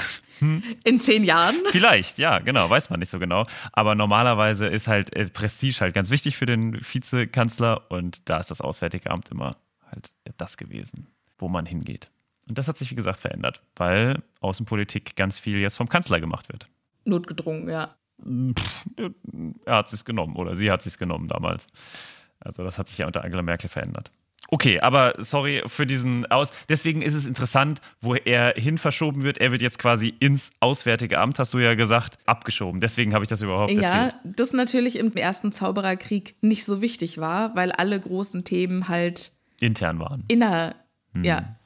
[0.85, 1.55] In zehn Jahren?
[1.71, 3.47] Vielleicht, ja, genau, weiß man nicht so genau.
[3.73, 8.51] Aber normalerweise ist halt äh, Prestige halt ganz wichtig für den Vizekanzler und da ist
[8.51, 9.57] das Auswärtige Amt immer
[9.91, 11.07] halt das gewesen,
[11.39, 12.11] wo man hingeht.
[12.49, 16.49] Und das hat sich, wie gesagt, verändert, weil Außenpolitik ganz viel jetzt vom Kanzler gemacht
[16.49, 16.69] wird.
[17.05, 17.97] Notgedrungen, ja.
[19.65, 21.67] er hat es genommen oder sie hat es genommen damals.
[22.41, 24.11] Also das hat sich ja unter Angela Merkel verändert.
[24.49, 26.53] Okay, aber sorry für diesen Aus.
[26.69, 29.39] Deswegen ist es interessant, wo er hin verschoben wird.
[29.39, 32.81] Er wird jetzt quasi ins Auswärtige Amt, hast du ja gesagt, abgeschoben.
[32.81, 34.17] Deswegen habe ich das überhaupt Ja, erzählt.
[34.37, 39.99] das natürlich im ersten Zaubererkrieg nicht so wichtig war, weil alle großen Themen halt Intern
[39.99, 40.23] waren.
[40.29, 40.77] inner,
[41.15, 41.25] Hm.
[41.25, 41.57] ja,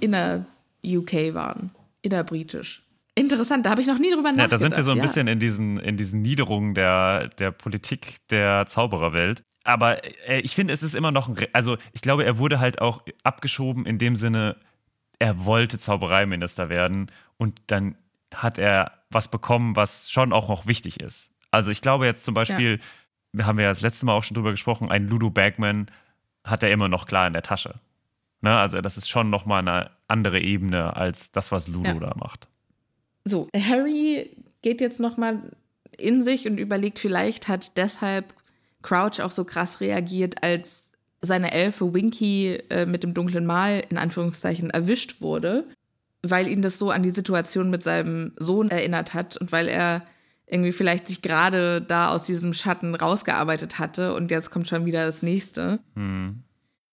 [0.00, 0.44] inner
[0.84, 1.70] UK waren,
[2.02, 2.82] innerbritisch.
[3.14, 4.52] Interessant, da habe ich noch nie drüber Ja, nachgedacht.
[4.52, 5.02] da sind wir so ein ja.
[5.02, 9.42] bisschen in diesen, in diesen Niederungen der, der Politik der Zaubererwelt.
[9.70, 11.34] Aber äh, ich finde, es ist immer noch ein.
[11.34, 14.56] Re also, ich glaube, er wurde halt auch abgeschoben in dem Sinne,
[15.18, 17.96] er wollte Zaubereiminister werden und dann
[18.34, 21.30] hat er was bekommen, was schon auch noch wichtig ist.
[21.50, 22.80] Also, ich glaube jetzt zum Beispiel,
[23.32, 25.86] wir haben ja das letzte Mal auch schon drüber gesprochen, ein Ludo Bagman
[26.44, 27.74] hat er immer noch klar in der Tasche.
[28.40, 28.56] Ne?
[28.56, 32.00] Also das ist schon nochmal eine andere Ebene als das, was Ludo Ja.
[32.00, 32.48] da macht.
[33.24, 35.50] So, Harry geht jetzt noch mal
[35.98, 38.34] in sich und überlegt, vielleicht hat deshalb
[38.82, 40.90] Crouch auch so krass reagiert, als
[41.22, 45.64] seine Elfe Winky äh, mit dem dunklen Mal in Anführungszeichen erwischt wurde,
[46.22, 50.02] weil ihn das so an die Situation mit seinem Sohn erinnert hat und weil er
[50.46, 55.06] irgendwie vielleicht sich gerade da aus diesem Schatten rausgearbeitet hatte und jetzt kommt schon wieder
[55.06, 55.78] das nächste.
[55.94, 56.42] Hm.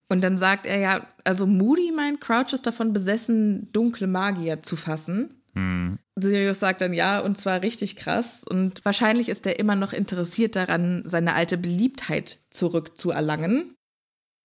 [0.10, 4.76] Und dann sagt er ja, also Moody meint, Crouch ist davon besessen, dunkle Magier zu
[4.76, 5.41] fassen.
[5.54, 5.97] Hm.
[6.19, 8.43] Sirius sagt dann ja, und zwar richtig krass.
[8.49, 13.75] Und wahrscheinlich ist er immer noch interessiert daran, seine alte Beliebtheit zurückzuerlangen.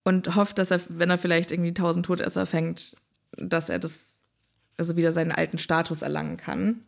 [0.05, 2.95] Und hofft, dass er, wenn er vielleicht irgendwie tausend Todesser fängt,
[3.37, 4.05] dass er das,
[4.77, 6.81] also wieder seinen alten Status erlangen kann.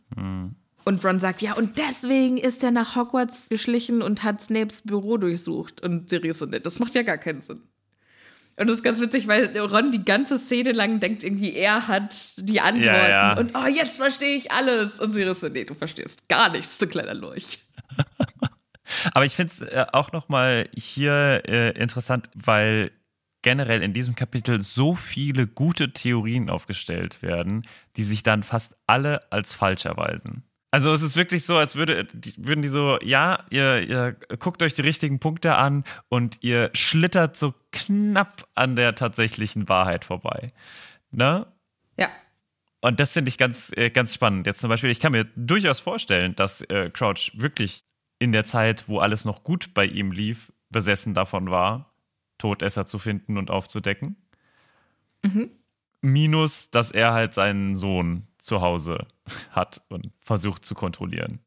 [0.84, 5.16] Und Ron sagt, ja, und deswegen ist er nach Hogwarts geschlichen und hat Snapes Büro
[5.16, 5.80] durchsucht.
[5.80, 7.62] Und Sirius so, nee, das macht ja gar keinen Sinn.
[8.58, 12.14] Und das ist ganz witzig, weil Ron die ganze Szene lang denkt irgendwie, er hat
[12.38, 12.86] die Antworten.
[12.86, 13.38] Ja, ja.
[13.38, 14.98] Und oh, jetzt verstehe ich alles.
[14.98, 17.58] Und Sirius so, nee, du verstehst gar nichts, du kleiner Lurch.
[19.12, 22.92] Aber ich finde es äh, auch nochmal hier äh, interessant, weil
[23.42, 27.66] generell in diesem Kapitel so viele gute Theorien aufgestellt werden,
[27.96, 30.44] die sich dann fast alle als falsch erweisen.
[30.76, 34.74] Also es ist wirklich so, als würde, würden die so, ja, ihr, ihr guckt euch
[34.74, 40.52] die richtigen Punkte an und ihr schlittert so knapp an der tatsächlichen Wahrheit vorbei.
[41.10, 41.46] Ne?
[41.98, 42.10] Ja.
[42.82, 44.46] Und das finde ich ganz, äh, ganz spannend.
[44.46, 47.82] Jetzt zum Beispiel, ich kann mir durchaus vorstellen, dass äh, Crouch wirklich
[48.18, 51.94] in der Zeit, wo alles noch gut bei ihm lief, besessen davon war,
[52.36, 54.16] Todesser zu finden und aufzudecken.
[56.02, 59.06] Minus, dass er halt seinen Sohn zu Hause
[59.50, 61.40] hat und versucht zu kontrollieren.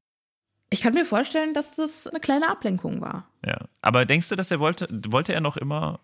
[0.69, 3.25] Ich kann mir vorstellen, dass das eine kleine Ablenkung war.
[3.43, 3.57] Ja.
[3.81, 5.99] Aber denkst du, dass er wollte, wollte er noch immer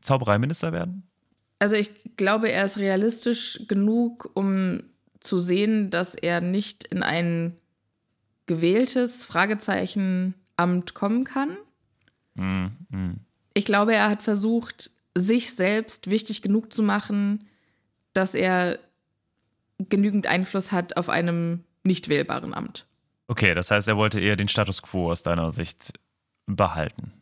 [0.00, 1.08] Zaubereiminister werden?
[1.60, 4.82] Also ich glaube, er ist realistisch genug, um
[5.20, 7.56] zu sehen, dass er nicht in ein
[8.46, 11.56] gewähltes Fragezeichen Amt kommen kann.
[12.36, 13.20] Hm, hm.
[13.54, 17.46] Ich glaube, er hat versucht, sich selbst wichtig genug zu machen,
[18.14, 18.78] dass er
[19.88, 22.86] genügend Einfluss hat auf einem nicht wählbaren Amt.
[23.28, 25.92] Okay, das heißt, er wollte eher den Status quo aus deiner Sicht
[26.46, 27.12] behalten.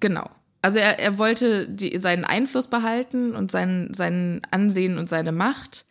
[0.00, 0.28] Genau.
[0.62, 5.86] Also er, er wollte die, seinen Einfluss behalten und sein, sein Ansehen und seine Macht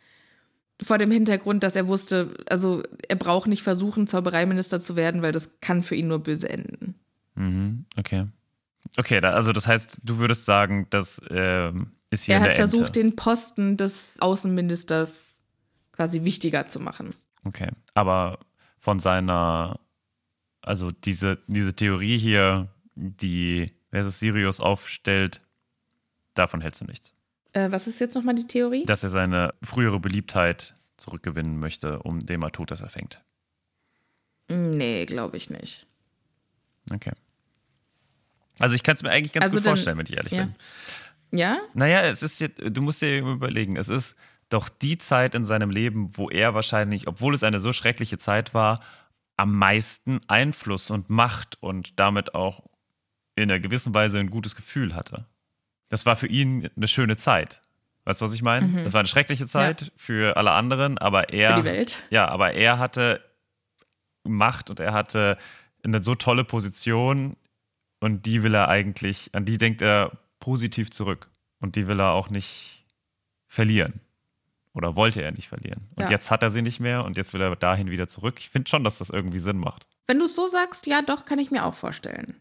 [0.82, 5.32] vor dem Hintergrund, dass er wusste, also er braucht nicht versuchen, Zaubereiminister zu werden, weil
[5.32, 6.95] das kann für ihn nur böse enden.
[7.36, 8.28] Mhm, okay.
[8.97, 12.97] Okay, da, also das heißt, du würdest sagen, das ähm, ist hier er hat versucht,
[12.97, 12.99] Ente.
[12.99, 15.24] den Posten des Außenministers
[15.95, 17.13] quasi wichtiger zu machen.
[17.43, 18.39] Okay, aber
[18.79, 19.79] von seiner,
[20.62, 25.41] also diese, diese Theorie hier, die versus Sirius aufstellt,
[26.34, 27.13] davon hältst du nichts.
[27.53, 28.86] Äh, was ist jetzt nochmal die Theorie?
[28.86, 33.21] Dass er seine frühere Beliebtheit zurückgewinnen möchte, um dem er Todesser fängt.
[34.47, 35.88] Nee, glaube ich nicht.
[36.93, 37.13] Okay.
[38.60, 40.43] Also ich kann es mir eigentlich ganz Also gut dann- vorstellen, wenn ich ehrlich ja.
[40.45, 40.55] bin.
[41.39, 41.60] Ja?
[41.73, 44.15] Naja, es ist jetzt, du musst dir überlegen, es ist
[44.49, 48.53] doch die Zeit in seinem Leben, wo er wahrscheinlich, obwohl es eine so schreckliche Zeit
[48.53, 48.79] war,
[49.38, 52.62] am meisten Einfluss und Macht und damit auch
[53.36, 55.25] in einer gewissen Weise ein gutes Gefühl hatte.
[55.89, 57.62] Das war für ihn eine schöne Zeit.
[58.05, 58.84] Weißt du, was ich meine?
[58.84, 61.51] Es war eine schreckliche Zeit für alle anderen, aber er.
[61.51, 61.55] Mhm.
[61.55, 62.03] Für die Welt.
[62.12, 63.21] Ja, aber er hatte
[64.23, 65.38] Macht und er hatte
[65.84, 67.36] eine so tolle Position
[67.99, 71.29] und die will er eigentlich, an die denkt er positiv zurück.
[71.60, 72.86] Und die will er auch nicht
[73.47, 74.01] verlieren.
[74.75, 75.88] Oder wollte er nicht verlieren.
[75.95, 76.09] Und Ja.
[76.11, 78.35] jetzt hat er sie nicht mehr und jetzt will er dahin wieder zurück.
[78.39, 79.88] Ich finde schon, dass das irgendwie Sinn macht.
[80.05, 82.35] Wenn du es so sagst, ja, doch, kann ich mir auch vorstellen.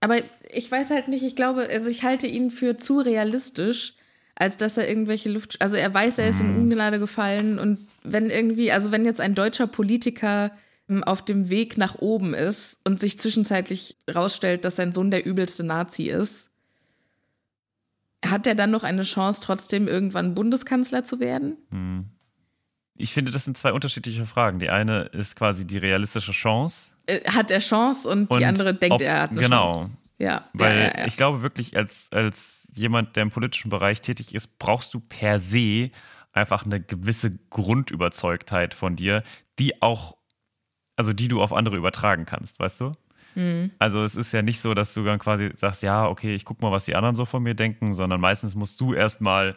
[0.00, 0.16] Aber
[0.52, 3.94] ich weiß halt nicht, ich glaube, also ich halte ihn für zu realistisch,
[4.34, 5.60] als dass er irgendwelche Luft.
[5.60, 9.34] Also er weiß, er ist in Ungnade gefallen und wenn irgendwie, also wenn jetzt ein
[9.34, 10.50] deutscher Politiker
[10.88, 15.24] ähm, auf dem Weg nach oben ist und sich zwischenzeitlich rausstellt, dass sein Sohn der
[15.24, 16.50] übelste Nazi ist,
[18.24, 21.56] hat er dann noch eine Chance, trotzdem irgendwann Bundeskanzler zu werden?
[22.94, 24.58] Ich finde, das sind zwei unterschiedliche Fragen.
[24.58, 26.92] Die eine ist quasi die realistische Chance.
[27.06, 29.66] Äh, hat er Chance und, Und die andere denkt, ob- er hat eine genau.
[29.66, 29.90] Chance.
[30.18, 31.06] Ja, Weil ja, ja, ja.
[31.06, 35.40] ich glaube wirklich, als, als jemand, der im politischen Bereich tätig ist, brauchst du per
[35.40, 35.90] se
[36.32, 39.24] einfach eine gewisse Grundüberzeugtheit von dir,
[39.58, 40.16] die auch,
[40.96, 42.92] also die du auf andere übertragen kannst, weißt du?
[43.34, 43.70] Mhm.
[43.78, 46.60] Also es ist ja nicht so, dass du dann quasi sagst, ja, okay, ich guck
[46.62, 49.56] mal, was die anderen so von mir denken, sondern meistens musst du erstmal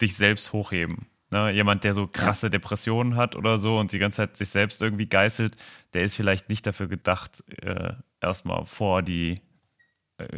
[0.00, 1.06] dich selbst hochheben.
[1.30, 1.50] Ne?
[1.52, 5.06] Jemand, der so krasse Depressionen hat oder so und die ganze Zeit sich selbst irgendwie
[5.06, 5.56] geißelt,
[5.94, 9.40] der ist vielleicht nicht dafür gedacht, äh, erstmal vor die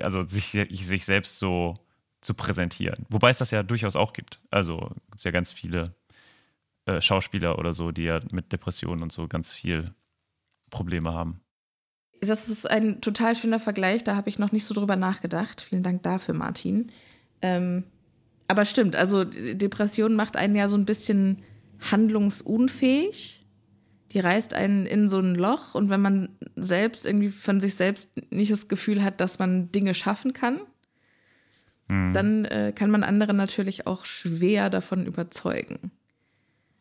[0.02, 1.74] also sich, sich selbst so
[2.20, 3.06] zu präsentieren.
[3.10, 4.40] Wobei es das ja durchaus auch gibt.
[4.50, 4.78] Also
[5.10, 5.94] gibt es ja ganz viele
[6.86, 9.94] äh, Schauspieler oder so, die ja mit Depressionen und so ganz viel
[10.70, 11.40] Probleme haben.
[12.20, 15.60] Das ist ein total schöner Vergleich, da habe ich noch nicht so drüber nachgedacht.
[15.60, 16.90] Vielen Dank dafür, Martin.
[17.42, 17.84] Ähm,
[18.48, 21.42] aber stimmt, also Depression macht einen ja so ein bisschen
[21.90, 23.44] handlungsunfähig.
[24.12, 28.10] Die reißt einen in so ein Loch und wenn man selbst irgendwie von sich selbst
[28.30, 30.60] nicht das Gefühl hat, dass man Dinge schaffen kann,
[31.88, 32.12] mhm.
[32.12, 35.90] dann äh, kann man andere natürlich auch schwer davon überzeugen.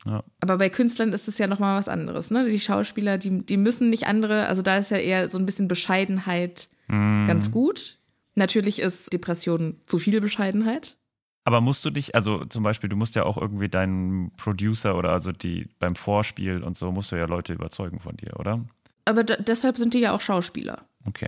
[0.05, 0.23] Ja.
[0.41, 2.31] Aber bei Künstlern ist es ja nochmal was anderes.
[2.31, 2.49] Ne?
[2.49, 5.67] Die Schauspieler, die, die müssen nicht andere, also da ist ja eher so ein bisschen
[5.67, 7.25] Bescheidenheit mhm.
[7.27, 7.99] ganz gut.
[8.35, 10.97] Natürlich ist Depression zu viel Bescheidenheit.
[11.45, 15.11] Aber musst du dich, also zum Beispiel, du musst ja auch irgendwie deinen Producer oder
[15.11, 18.63] also die beim Vorspiel und so, musst du ja Leute überzeugen von dir, oder?
[19.05, 20.85] Aber deshalb sind die ja auch Schauspieler.
[21.05, 21.27] Okay.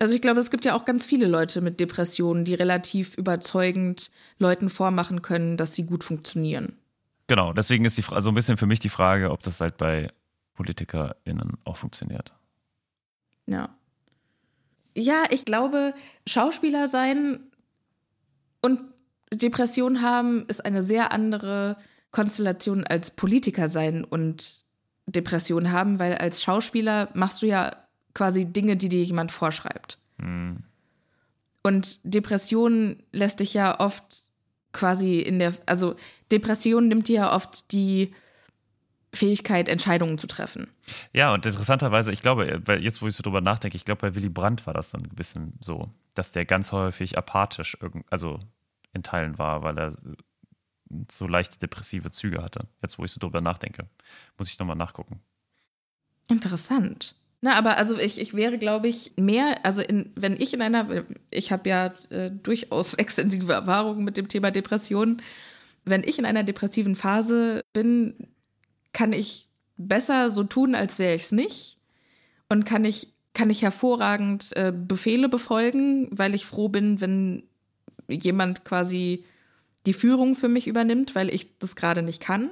[0.00, 4.10] Also ich glaube, es gibt ja auch ganz viele Leute mit Depressionen, die relativ überzeugend
[4.38, 6.78] Leuten vormachen können, dass sie gut funktionieren.
[7.26, 9.76] Genau, deswegen ist die Frage, so ein bisschen für mich die Frage, ob das halt
[9.76, 10.12] bei
[10.54, 12.34] PolitikerInnen auch funktioniert.
[13.46, 13.68] Ja.
[14.96, 15.94] Ja, ich glaube,
[16.26, 17.40] Schauspieler sein
[18.62, 18.80] und
[19.32, 21.76] Depression haben ist eine sehr andere
[22.12, 24.62] Konstellation als Politiker sein und
[25.06, 27.76] Depression haben, weil als Schauspieler machst du ja
[28.14, 29.98] quasi Dinge, die dir jemand vorschreibt.
[30.18, 30.62] Mhm.
[31.62, 34.30] Und Depression lässt dich ja oft
[34.74, 35.96] quasi in der, also
[36.30, 38.12] Depression nimmt dir ja oft die
[39.14, 40.68] Fähigkeit, Entscheidungen zu treffen.
[41.12, 44.14] Ja, und interessanterweise, ich glaube, weil jetzt, wo ich so drüber nachdenke, ich glaube, bei
[44.14, 47.78] Willy Brandt war das so ein bisschen so, dass der ganz häufig apathisch,
[48.10, 48.40] also
[48.92, 49.96] in Teilen war, weil er
[51.10, 52.66] so leicht depressive Züge hatte.
[52.82, 53.88] Jetzt, wo ich so drüber nachdenke,
[54.36, 55.20] muss ich nochmal nachgucken.
[56.28, 57.14] Interessant.
[57.44, 61.04] Na, aber also ich, ich wäre, glaube ich, mehr, also in, wenn ich in einer,
[61.30, 65.20] ich habe ja äh, durchaus extensive Erfahrungen mit dem Thema Depression,
[65.84, 68.14] wenn ich in einer depressiven Phase bin,
[68.94, 71.76] kann ich besser so tun, als wäre ich es nicht.
[72.48, 77.42] Und kann ich, kann ich hervorragend äh, Befehle befolgen, weil ich froh bin, wenn
[78.08, 79.22] jemand quasi
[79.84, 82.48] die Führung für mich übernimmt, weil ich das gerade nicht kann.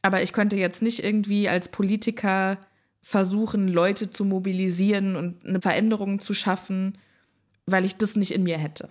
[0.00, 2.56] Aber ich könnte jetzt nicht irgendwie als Politiker
[3.08, 6.98] versuchen, Leute zu mobilisieren und eine Veränderung zu schaffen,
[7.64, 8.90] weil ich das nicht in mir hätte.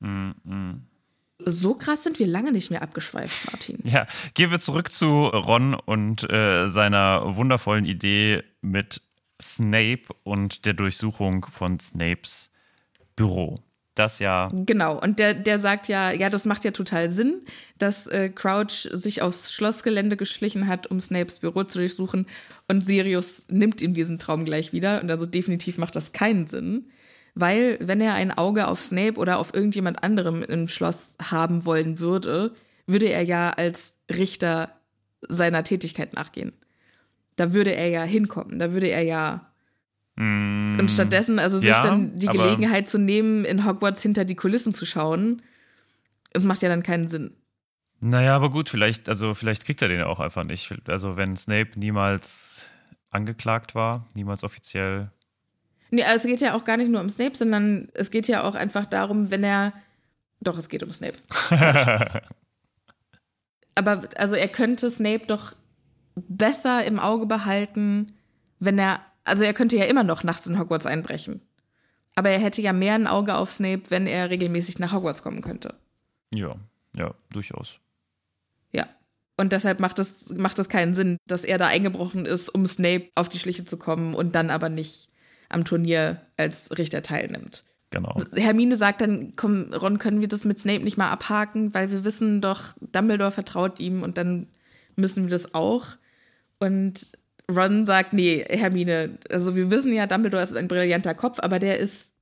[0.00, 0.80] Mm -mm.
[1.46, 3.78] So krass sind wir lange nicht mehr abgeschweift, Martin.
[3.84, 9.00] Ja, gehen wir zurück zu Ron und äh, seiner wundervollen Idee mit
[9.40, 12.52] Snape und der Durchsuchung von Snapes
[13.16, 13.65] Büro
[13.96, 14.50] das ja.
[14.52, 17.40] Genau, und der, der sagt ja, ja, das macht ja total Sinn,
[17.78, 22.26] dass äh, Crouch sich aufs Schlossgelände geschlichen hat, um Snapes Büro zu durchsuchen.
[22.68, 25.00] Und Sirius nimmt ihm diesen Traum gleich wieder.
[25.00, 26.90] Und also definitiv macht das keinen Sinn.
[27.34, 31.98] Weil, wenn er ein Auge auf Snape oder auf irgendjemand anderem im Schloss haben wollen
[31.98, 32.52] würde,
[32.86, 34.70] würde er ja als Richter
[35.26, 36.52] seiner Tätigkeit nachgehen.
[37.36, 38.58] Da würde er ja hinkommen.
[38.58, 39.52] Da würde er ja
[40.16, 44.34] Mm, und stattdessen, also sich ja, dann die Gelegenheit zu nehmen, in Hogwarts hinter die
[44.34, 45.42] Kulissen zu schauen,
[46.32, 47.34] das macht ja dann keinen Sinn.
[48.00, 50.74] Naja, aber gut, vielleicht, also vielleicht kriegt er den ja auch einfach nicht.
[50.86, 52.66] Also wenn Snape niemals
[53.10, 55.10] angeklagt war, niemals offiziell.
[55.90, 58.42] Nee, also es geht ja auch gar nicht nur um Snape, sondern es geht ja
[58.44, 59.72] auch einfach darum, wenn er.
[60.40, 61.16] Doch, es geht um Snape.
[63.74, 65.54] aber also er könnte Snape doch
[66.14, 68.12] besser im Auge behalten,
[68.58, 71.42] wenn er also er könnte ja immer noch nachts in Hogwarts einbrechen.
[72.14, 75.42] Aber er hätte ja mehr ein Auge auf Snape, wenn er regelmäßig nach Hogwarts kommen
[75.42, 75.74] könnte.
[76.34, 76.56] Ja,
[76.96, 77.78] ja, durchaus.
[78.72, 78.86] Ja.
[79.36, 83.10] Und deshalb macht es, macht es keinen Sinn, dass er da eingebrochen ist, um Snape
[83.14, 85.08] auf die Schliche zu kommen und dann aber nicht
[85.48, 87.64] am Turnier als Richter teilnimmt.
[87.90, 88.16] Genau.
[88.34, 92.04] Hermine sagt dann, komm, Ron, können wir das mit Snape nicht mal abhaken, weil wir
[92.04, 94.48] wissen doch, Dumbledore vertraut ihm und dann
[94.96, 95.86] müssen wir das auch.
[96.58, 97.12] Und
[97.50, 101.78] Ron sagt, nee, Hermine, also wir wissen ja, Dumbledore ist ein brillanter Kopf, aber der
[101.78, 102.12] ist,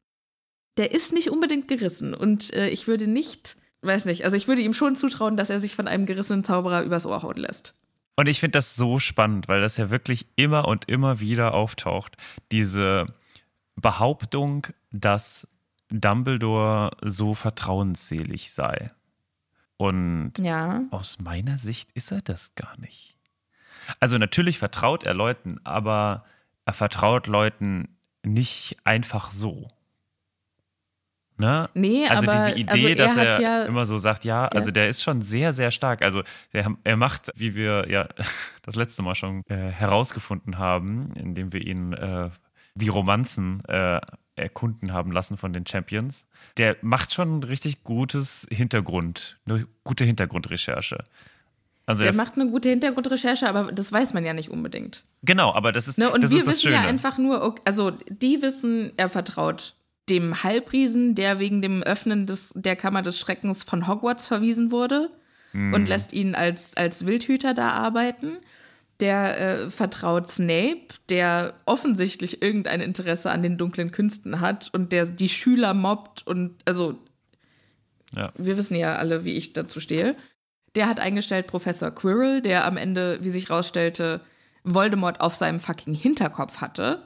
[0.76, 2.14] der ist nicht unbedingt gerissen.
[2.14, 5.60] Und äh, ich würde nicht, weiß nicht, also ich würde ihm schon zutrauen, dass er
[5.60, 7.74] sich von einem gerissenen Zauberer übers Ohr hauen lässt.
[8.16, 12.16] Und ich finde das so spannend, weil das ja wirklich immer und immer wieder auftaucht.
[12.52, 13.06] Diese
[13.76, 15.48] Behauptung, dass
[15.88, 18.90] Dumbledore so vertrauensselig sei.
[19.76, 20.84] Und ja.
[20.90, 23.13] aus meiner Sicht ist er das gar nicht.
[24.00, 26.24] Also natürlich vertraut er Leuten, aber
[26.64, 29.68] er vertraut Leuten nicht einfach so.
[31.36, 31.68] Ne?
[31.74, 34.68] Nee, also aber, diese Idee, also er dass er ja, immer so sagt, ja, also
[34.68, 34.72] ja.
[34.72, 36.02] der ist schon sehr, sehr stark.
[36.02, 36.22] Also
[36.52, 38.08] der, er macht, wie wir ja
[38.62, 42.30] das letzte Mal schon äh, herausgefunden haben, indem wir ihn äh,
[42.76, 44.00] die Romanzen äh,
[44.36, 46.26] erkunden haben lassen von den Champions.
[46.56, 50.98] Der macht schon ein richtig gutes Hintergrund, eine gute Hintergrundrecherche.
[51.86, 55.04] Also der macht eine gute Hintergrundrecherche, aber das weiß man ja nicht unbedingt.
[55.22, 56.10] Genau, aber das ist ne?
[56.10, 59.74] Und das wir ist wissen ja einfach nur, also die wissen, er vertraut
[60.08, 65.10] dem Halbriesen, der wegen dem Öffnen des, der Kammer des Schreckens von Hogwarts verwiesen wurde
[65.52, 65.72] Mhm.
[65.72, 68.38] und lässt ihn als, als Wildhüter da arbeiten.
[69.00, 75.06] Der äh, vertraut Snape, der offensichtlich irgendein Interesse an den dunklen Künsten hat und der
[75.06, 76.98] die Schüler mobbt und also
[78.16, 78.32] Ja.
[78.36, 80.16] wir wissen ja alle, wie ich dazu stehe.
[80.74, 84.20] Der hat eingestellt Professor Quirrell, der am Ende, wie sich rausstellte,
[84.64, 87.02] Voldemort auf seinem fucking Hinterkopf hatte.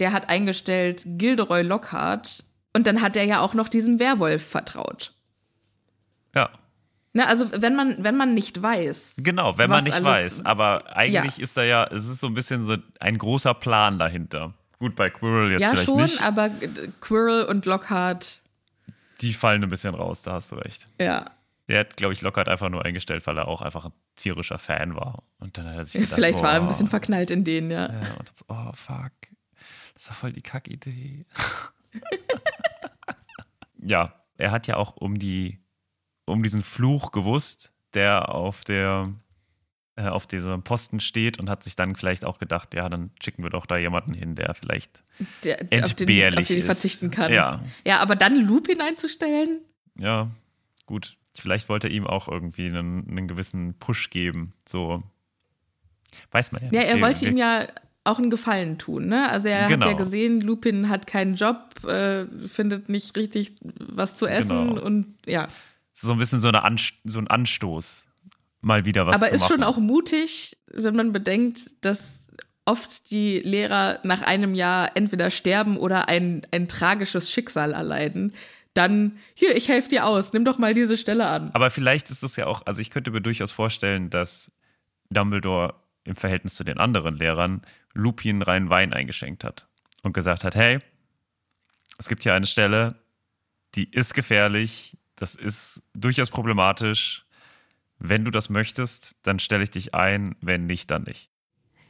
[0.00, 2.44] Der hat eingestellt Gilderoy Lockhart
[2.74, 5.12] und dann hat er ja auch noch diesem Werwolf vertraut.
[6.34, 6.50] Ja,
[7.14, 9.14] Ne, also wenn man, wenn man nicht weiß.
[9.16, 10.44] genau, wenn man nicht weiß.
[10.44, 14.52] Aber eigentlich ist da ja, es ist so ein bisschen so ein großer Plan dahinter.
[14.78, 16.20] Gut, bei Quirrell jetzt Ja, vielleicht schon, nicht.
[16.20, 16.50] aber
[17.00, 18.42] Quirrell und Lockhart,
[19.22, 20.88] Die fallen ein bisschen raus, da hast du recht.
[21.00, 21.24] ja.
[21.68, 24.94] Der hat, glaube ich, Lockhart einfach nur eingestellt, weil er auch einfach ein tierischer Fan
[24.94, 25.24] war.
[25.38, 27.92] Und dann hat er sich gedacht, Vielleicht war er ein bisschen verknallt in den, ja.
[27.92, 29.12] Ja, und dann so, oh fuck,
[29.94, 31.26] das war voll die Kackidee.
[33.78, 35.58] ja, er hat ja auch um die,
[36.24, 39.08] um diesen Fluch gewusst, der auf der,
[39.96, 43.42] äh, auf diesem Posten steht und hat sich dann vielleicht auch gedacht, ja, dann schicken
[43.42, 45.02] wir doch da jemanden hin, der vielleicht
[45.42, 46.64] Der, der auf den, entbehrlich auf den ist.
[46.66, 47.32] verzichten kann.
[47.32, 49.60] Ja, ja, aber dann Lupin einzustellen?
[49.98, 50.30] ja,
[50.84, 51.16] gut.
[51.40, 55.02] Vielleicht wollte er ihm auch irgendwie einen, einen gewissen Push geben, so.
[56.30, 56.88] Weiß man ja Ja, nicht.
[56.90, 57.66] er wollte ihm ja
[58.04, 59.28] auch einen Gefallen tun, ne?
[59.28, 59.86] Also er Genau.
[59.86, 64.80] hat ja gesehen, Lupin hat keinen Job, äh, findet nicht richtig was zu essen Genau.
[64.82, 65.48] und ja.
[65.92, 68.06] so ein bisschen so, eine Anst so ein Anstoß,
[68.60, 69.52] mal wieder was Aber zu ist machen.
[69.54, 72.00] schon auch mutig, wenn man bedenkt, dass
[72.64, 78.32] oft die Lehrer nach einem Jahr entweder sterben oder ein, ein tragisches Schicksal erleiden.
[78.76, 81.50] Dann, hier, ich helfe dir aus, nimm doch mal diese Stelle an.
[81.54, 84.52] Aber vielleicht ist es ja auch, also ich könnte mir durchaus vorstellen, dass
[85.08, 85.74] Dumbledore
[86.04, 87.62] im Verhältnis zu den anderen Lehrern
[87.94, 89.66] Lupin rein Wein eingeschenkt hat
[90.02, 90.80] und gesagt hat, hey,
[91.98, 92.96] es gibt hier eine Stelle,
[93.74, 97.24] die ist gefährlich, das ist durchaus problematisch.
[97.98, 101.30] Wenn du das möchtest, dann stelle ich dich ein, wenn nicht, dann nicht.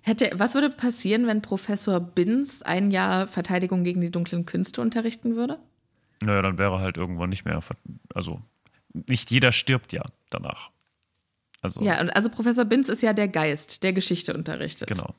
[0.02, 5.34] Hätte, was würde passieren, wenn Professor Binz ein Jahr Verteidigung gegen die dunklen Künste unterrichten
[5.34, 5.58] würde?
[6.22, 7.60] Naja, dann wäre halt irgendwann nicht mehr,
[8.14, 8.40] also
[8.92, 10.70] nicht jeder stirbt ja danach.
[11.62, 14.88] Also, Ja, und also Professor Binz ist ja der Geist, der Geschichte unterrichtet.
[14.88, 15.14] genau.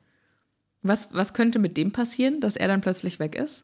[0.84, 3.64] Was, was könnte mit dem passieren, dass er dann plötzlich weg ist?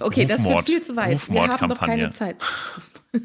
[0.00, 0.56] Okay, das Rufmord.
[0.56, 1.30] wird viel zu weit.
[1.30, 2.10] Wir haben doch keine.
[2.10, 2.36] Zeit.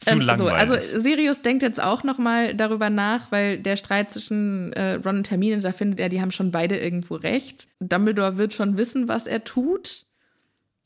[0.00, 4.10] Zu Ähm, so, also Sirius denkt jetzt auch noch mal darüber nach, weil der Streit
[4.10, 7.68] zwischen äh, Ron und Hermine, da findet er, die haben schon beide irgendwo recht.
[7.80, 10.06] Dumbledore wird schon wissen, was er tut.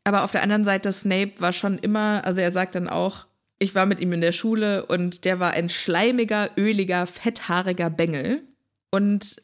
[0.05, 3.27] Aber auf der anderen Seite, Snape war schon immer, also er sagt dann auch,
[3.59, 8.43] ich war mit ihm in der Schule und der war ein schleimiger, öliger, fetthaariger Bengel.
[8.91, 9.37] Und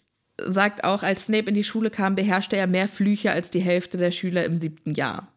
[0.46, 3.98] sagt auch, als Snape in die Schule kam, beherrschte er mehr Flüche als die Hälfte
[3.98, 5.32] der Schüler im siebten Jahr.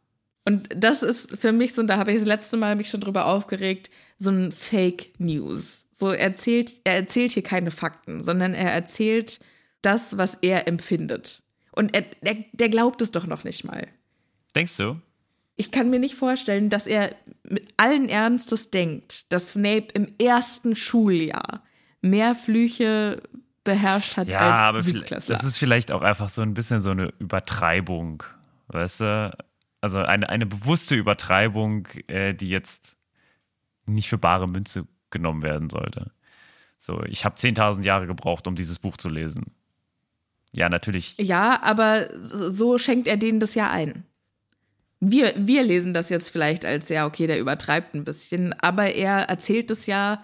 [0.45, 3.01] Und das ist für mich so, und da habe ich das letzte Mal mich schon
[3.01, 5.85] drüber aufgeregt, so ein Fake News.
[5.93, 9.39] So er erzählt, er erzählt hier keine Fakten, sondern er erzählt
[9.81, 11.43] das, was er empfindet.
[11.71, 13.87] Und er, der, der glaubt es doch noch nicht mal.
[14.55, 14.99] Denkst du?
[15.65, 20.75] Ich kann mir nicht vorstellen, dass er mit allen Ernstes denkt, dass Snape im ersten
[20.75, 21.63] Schuljahr
[22.01, 23.23] mehr Flüche
[23.63, 25.35] beherrscht hat Ja, als aber vielleicht- Siebtklässler.
[25.35, 28.23] das ist vielleicht auch einfach so ein bisschen so eine Übertreibung,
[28.67, 29.37] weißt du?
[29.79, 32.97] Also eine, eine bewusste Übertreibung, äh, die jetzt
[33.85, 36.11] nicht für bare Münze genommen werden sollte.
[36.77, 39.53] So, ich habe 10.000 Jahre gebraucht, um dieses Buch zu lesen.
[40.51, 41.15] Ja, natürlich.
[41.17, 44.05] Ja, aber so schenkt er denen das ja ein.
[45.05, 49.23] Wir, wir lesen das jetzt vielleicht als, ja, okay, der übertreibt ein bisschen, aber er
[49.23, 50.23] erzählt es ja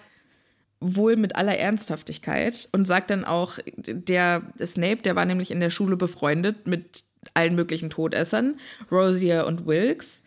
[0.80, 5.69] wohl mit aller Ernsthaftigkeit und sagt dann auch, der Snape, der war nämlich in der
[5.69, 7.03] Schule befreundet mit
[7.34, 8.55] allen möglichen Todessern,
[8.89, 10.23] Rosier und Wilkes.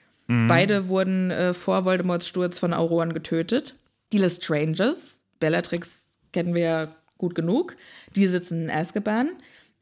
[0.49, 3.75] Beide wurden äh, vor Voldemorts Sturz von Auroren getötet.
[4.13, 6.89] Die Lestranges, Bellatrix kennen wir ja
[7.19, 7.77] gut genug,
[8.17, 9.31] die sitzen in Azkaban.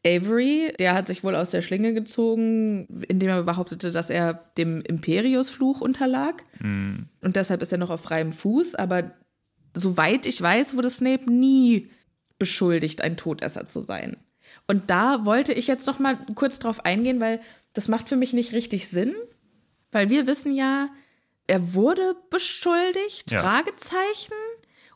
[0.06, 4.80] Avery, der hat sich wohl aus der Schlinge gezogen, indem er behauptete, dass er dem
[4.80, 6.42] Imperius-Fluch unterlag.
[6.62, 8.74] Und deshalb ist er noch auf freiem Fuß.
[8.76, 9.10] Aber
[9.74, 11.90] soweit ich weiß, wurde Snape nie
[12.38, 14.16] beschuldigt, ein Todesser zu sein.
[14.66, 17.40] Und da wollte ich jetzt noch mal kurz drauf eingehen, weil
[17.74, 19.14] das macht für mich nicht richtig Sinn.
[19.92, 20.88] Weil wir wissen ja,
[21.46, 23.40] er wurde beschuldigt, Ja.
[23.42, 24.32] Fragezeichen.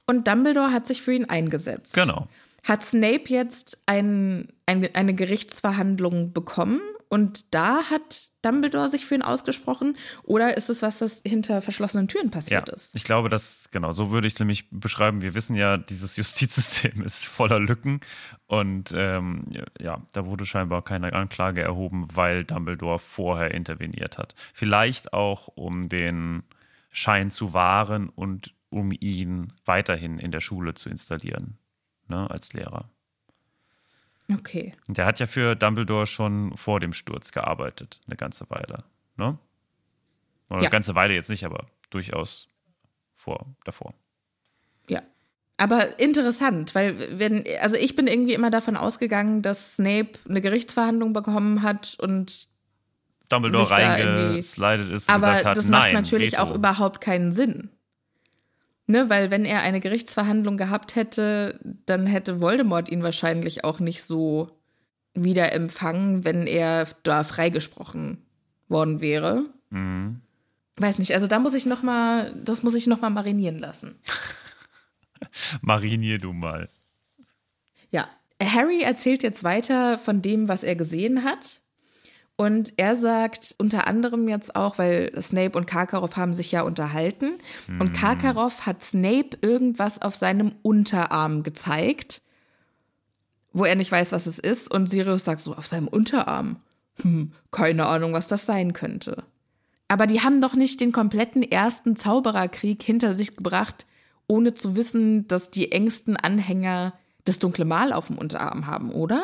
[0.07, 1.95] Und Dumbledore hat sich für ihn eingesetzt.
[1.95, 2.27] Genau.
[2.63, 6.81] Hat Snape jetzt ein, ein, eine Gerichtsverhandlung bekommen
[7.15, 9.97] und da hat Dumbledore sich für ihn ausgesprochen?
[10.25, 12.93] Oder ist es was, das hinter verschlossenen Türen passiert ja, ist?
[12.95, 15.23] Ich glaube, dass, genau, so würde ich es nämlich beschreiben.
[15.23, 18.01] Wir wissen ja, dieses Justizsystem ist voller Lücken.
[18.47, 19.45] Und ähm,
[19.81, 24.35] ja, da wurde scheinbar keine Anklage erhoben, weil Dumbledore vorher interveniert hat.
[24.53, 26.43] Vielleicht auch, um den
[26.91, 31.59] Schein zu wahren und um ihn weiterhin in der Schule zu installieren,
[32.09, 32.91] ne, als Lehrer.
[34.33, 34.75] Okay.
[34.89, 38.85] Der hat ja für Dumbledore schon vor dem Sturz gearbeitet, eine ganze Weile.
[39.16, 39.39] Ne?
[40.49, 40.62] Oder Ja.
[40.62, 42.49] eine ganze Weile jetzt nicht, aber durchaus
[43.14, 43.95] vor, davor.
[44.89, 45.03] Ja.
[45.57, 51.12] Aber interessant, weil wenn, also ich bin irgendwie immer davon ausgegangen, dass Snape eine Gerichtsverhandlung
[51.12, 52.49] bekommen hat und
[53.29, 56.43] Dumbledore reingeslidet ist und aber gesagt hat, das macht nein, natürlich Veto.
[56.43, 57.70] auch überhaupt keinen Sinn.
[58.87, 64.03] Ne, weil wenn er eine Gerichtsverhandlung gehabt hätte, dann hätte Voldemort ihn wahrscheinlich auch nicht
[64.03, 64.51] so
[65.14, 68.18] wieder empfangen, wenn er da freigesprochen
[68.68, 69.47] worden wäre.
[69.70, 70.20] Mhm.
[70.76, 73.95] Weiß nicht, also da muss ich noch mal, das muss ich noch mal marinieren lassen.
[75.62, 76.68] Marinier du mal.
[77.91, 78.09] Ja,
[78.43, 81.61] Harry erzählt jetzt weiter von dem, was er gesehen hat.
[82.37, 87.35] Und er sagt unter anderem jetzt auch, weil Snape und Karkaroff haben sich ja unterhalten.
[87.78, 92.22] Und Karkaroff hat Snape irgendwas auf seinem Unterarm gezeigt,
[93.53, 94.72] wo er nicht weiß, was es ist.
[94.72, 96.57] Und Sirius sagt so, auf seinem Unterarm.
[97.03, 99.22] Hm, keine Ahnung, was das sein könnte.
[99.87, 103.87] Aber die haben doch nicht den kompletten ersten Zaubererkrieg hinter sich gebracht,
[104.26, 109.22] ohne zu wissen, dass die engsten Anhänger das dunkle Mal auf dem Unterarm haben, oder?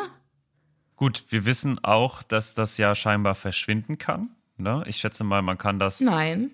[1.01, 4.29] Gut, wir wissen auch, dass das ja scheinbar verschwinden kann.
[4.59, 4.85] Ne?
[4.87, 6.01] Ich schätze mal, man kann das.
[6.01, 6.51] Nein,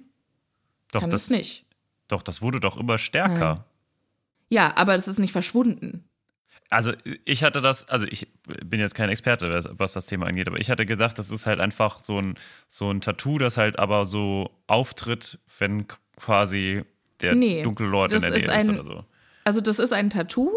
[0.93, 1.65] doch, kann das es nicht.
[2.07, 3.65] Doch, das wurde doch immer stärker.
[4.49, 6.05] Ja, aber es ist nicht verschwunden.
[6.71, 6.93] Also
[7.25, 10.71] ich hatte das, also ich bin jetzt kein Experte, was- das Thema angeht, aber ich
[10.71, 12.37] hatte gedacht, das ist halt einfach so ein,
[12.69, 15.87] so ein Tattoo, das halt aber so auftritt, wenn
[16.17, 16.85] quasi
[17.21, 19.05] der Nee, dunkle Lord in das der Nähe ist ist ein- oder so.
[19.43, 20.51] Also das ist ein Tattoo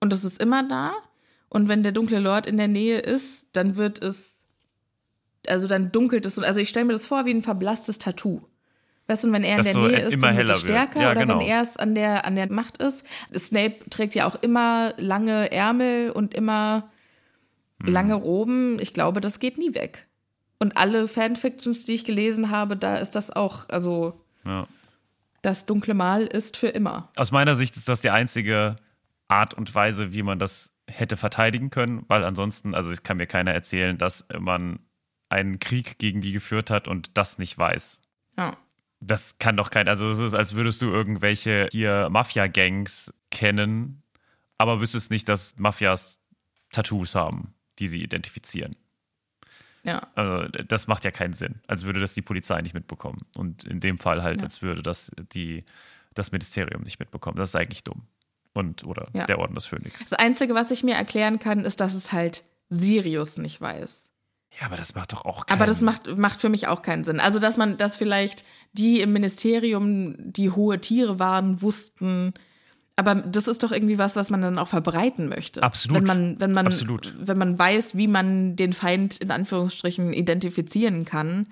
[0.00, 0.94] und das ist immer da.
[1.54, 4.34] Und wenn der dunkle Lord in der Nähe ist, dann wird es,
[5.46, 6.36] also dann dunkelt es.
[6.36, 8.42] Also ich stelle mir das vor wie ein verblasstes Tattoo.
[9.06, 11.00] Weißt du, und wenn er in Das der so Nähe ist, dann wird es stärker.
[11.00, 11.38] Ja, oder genau.
[11.38, 13.04] wenn er es an der, an der Macht ist.
[13.38, 16.90] Snape trägt ja auch immer lange Ärmel und immer
[17.82, 17.92] Hm.
[17.92, 18.80] lange Roben.
[18.80, 20.08] Ich glaube, das geht nie weg.
[20.58, 24.66] Und alle Fanfictions, die ich gelesen habe, da ist das auch, also Ja.
[25.42, 27.10] das dunkle Mal ist für immer.
[27.14, 28.74] Aus meiner Sicht ist das die einzige
[29.28, 33.26] Art und Weise, wie man das hätte verteidigen können, weil ansonsten, also es kann mir
[33.26, 34.80] keiner erzählen, dass man
[35.28, 38.00] einen Krieg gegen die geführt hat und das nicht weiß.
[38.38, 38.56] Ja.
[39.00, 44.02] Das kann doch kein, also es ist, als würdest du irgendwelche hier Mafia-Gangs kennen,
[44.58, 46.20] aber wüsstest nicht, dass Mafias
[46.70, 48.74] Tattoos haben, die sie identifizieren.
[49.82, 50.06] Ja.
[50.14, 53.22] Also das macht ja keinen Sinn, als würde das die Polizei nicht mitbekommen.
[53.36, 54.44] Und in dem Fall halt, Ja.
[54.46, 55.64] als würde das die,
[56.14, 57.36] das Ministerium nicht mitbekommen.
[57.36, 58.06] Das ist eigentlich dumm.
[58.54, 59.26] Und, oder Ja.
[59.26, 60.08] der Orden des Phönix.
[60.08, 64.00] Das Einzige, was ich mir erklären kann, ist, dass es halt Sirius nicht weiß.
[64.60, 67.02] Ja, aber das macht doch auch keinen Aber das macht, macht für mich auch keinen
[67.04, 67.18] Sinn.
[67.18, 72.32] Also, dass man, dass vielleicht die im Ministerium, die hohe Tiere waren, wussten.
[72.96, 75.60] Aber das ist doch irgendwie was, was man dann auch verbreiten möchte.
[75.64, 75.96] Absolut.
[75.98, 77.12] Wenn man, wenn man, Absolut.
[77.18, 81.48] wenn man weiß, wie man den Feind in Anführungsstrichen identifizieren kann,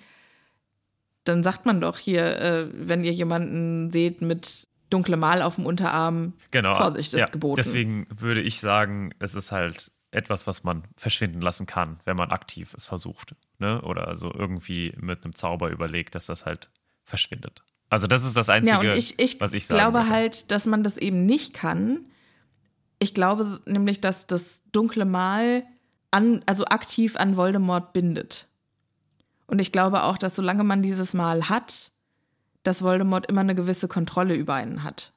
[1.25, 5.67] dann sagt man doch hier, äh, wenn ihr jemanden seht mit dunklem Mal auf dem
[5.67, 6.75] Unterarm, Genau.
[6.75, 7.57] Vorsicht ist ja, geboten.
[7.57, 12.31] Deswegen würde ich sagen, es ist halt etwas, was man verschwinden lassen kann, wenn man
[12.31, 13.35] aktiv es versucht.
[13.59, 13.81] Ne?
[13.83, 16.71] Oder also irgendwie mit einem Zauber überlegt, dass das halt
[17.05, 17.65] verschwindet.
[17.89, 20.11] Also das ist das Einzige, ja, ich, ich, was ich sagen glaube würde.
[20.11, 22.07] halt, dass man das eben nicht kann.
[22.99, 25.65] Ich glaube nämlich, dass das dunkle Mal
[26.11, 28.49] an, also aktiv an Voldemort bindet.
[29.47, 31.92] Und ich glaube auch, dass solange man dieses Mal hat,
[32.63, 35.13] dass Voldemort immer eine gewisse Kontrolle über einen hat.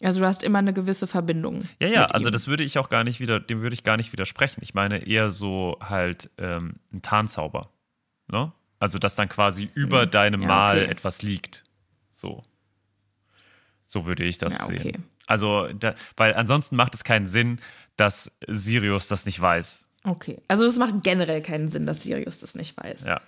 [0.00, 1.62] Also du hast immer eine gewisse Verbindung.
[1.80, 2.32] Ja, ja, also ihm.
[2.32, 4.60] das würde ich auch gar nicht wieder, dem würde ich gar nicht widersprechen.
[4.62, 7.70] Ich meine eher so halt ähm, ein Tarnzauber.
[8.30, 8.52] Ne?
[8.78, 10.90] Also, dass dann quasi über deinem Ja, Mal okay.
[10.90, 11.64] etwas liegt.
[12.12, 12.42] So.
[13.86, 14.78] So würde ich das Ja, okay.
[14.78, 15.04] sehen.
[15.26, 17.58] Also, da, weil ansonsten macht es keinen Sinn,
[17.96, 19.87] dass Sirius das nicht weiß.
[20.04, 20.40] Okay.
[20.48, 23.02] Also das macht generell keinen Sinn, dass Sirius das nicht weiß.
[23.04, 23.20] Ja.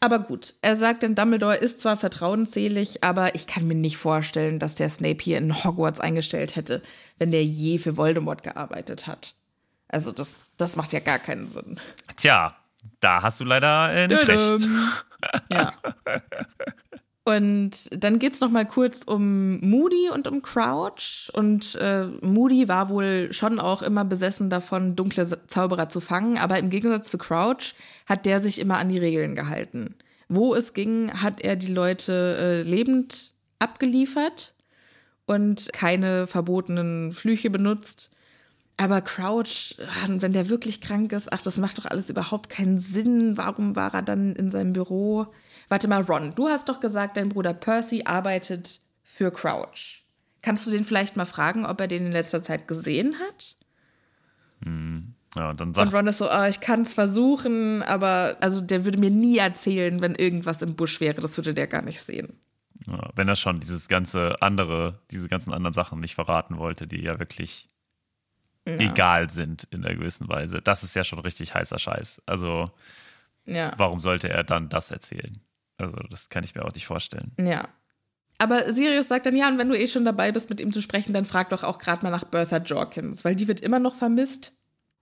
[0.00, 4.58] Aber gut, er sagt dann, Dumbledore ist zwar vertrauensselig, aber ich kann mir nicht vorstellen,
[4.58, 6.82] dass der Snape hier in Hogwarts eingestellt hätte,
[7.18, 9.34] wenn der je für Voldemort gearbeitet hat.
[9.88, 11.80] Also das, das macht ja gar keinen Sinn.
[12.16, 12.56] Tja,
[13.00, 14.52] da hast du leider äh, nicht Tadam.
[14.54, 14.68] recht.
[15.50, 15.72] Ja.
[17.26, 21.28] Und dann geht es nochmal kurz um Moody und um Crouch.
[21.32, 26.38] Und äh, Moody war wohl schon auch immer besessen davon, dunkle Zauberer zu fangen.
[26.38, 27.74] Aber im Gegensatz zu Crouch
[28.06, 29.96] hat der sich immer an die Regeln gehalten.
[30.28, 34.54] Wo es ging, hat er die Leute äh, lebend abgeliefert
[35.26, 38.12] und keine verbotenen Flüche benutzt.
[38.78, 39.74] Aber Crouch,
[40.06, 43.38] wenn der wirklich krank ist, ach, das macht doch alles überhaupt keinen Sinn.
[43.38, 45.26] Warum war er dann in seinem Büro?
[45.68, 50.04] Warte mal, Ron, du hast doch gesagt, dein Bruder Percy arbeitet für Crouch.
[50.42, 53.56] Kannst du den vielleicht mal fragen, ob er den in letzter Zeit gesehen hat?
[54.62, 55.14] Hm.
[55.36, 55.88] Ja, und dann sagt.
[55.88, 59.38] Und Ron ist so, oh, ich kann es versuchen, aber also der würde mir nie
[59.38, 61.20] erzählen, wenn irgendwas im Busch wäre.
[61.20, 62.38] Das würde der gar nicht sehen.
[62.86, 67.02] Ja, wenn er schon dieses ganze andere, diese ganzen anderen Sachen nicht verraten wollte, die
[67.02, 67.68] ja wirklich
[68.66, 68.76] ja.
[68.76, 70.58] egal sind in einer gewissen Weise.
[70.58, 72.22] Das ist ja schon richtig heißer Scheiß.
[72.26, 72.70] Also,
[73.44, 73.72] ja.
[73.76, 75.38] warum sollte er dann das erzählen?
[75.76, 77.32] Also, das kann ich mir auch nicht vorstellen.
[77.38, 77.68] Ja.
[78.38, 80.82] Aber Sirius sagt dann, ja, und wenn du eh schon dabei bist, mit ihm zu
[80.82, 83.94] sprechen, dann frag doch auch gerade mal nach Bertha Jorkins, weil die wird immer noch
[83.94, 84.52] vermisst.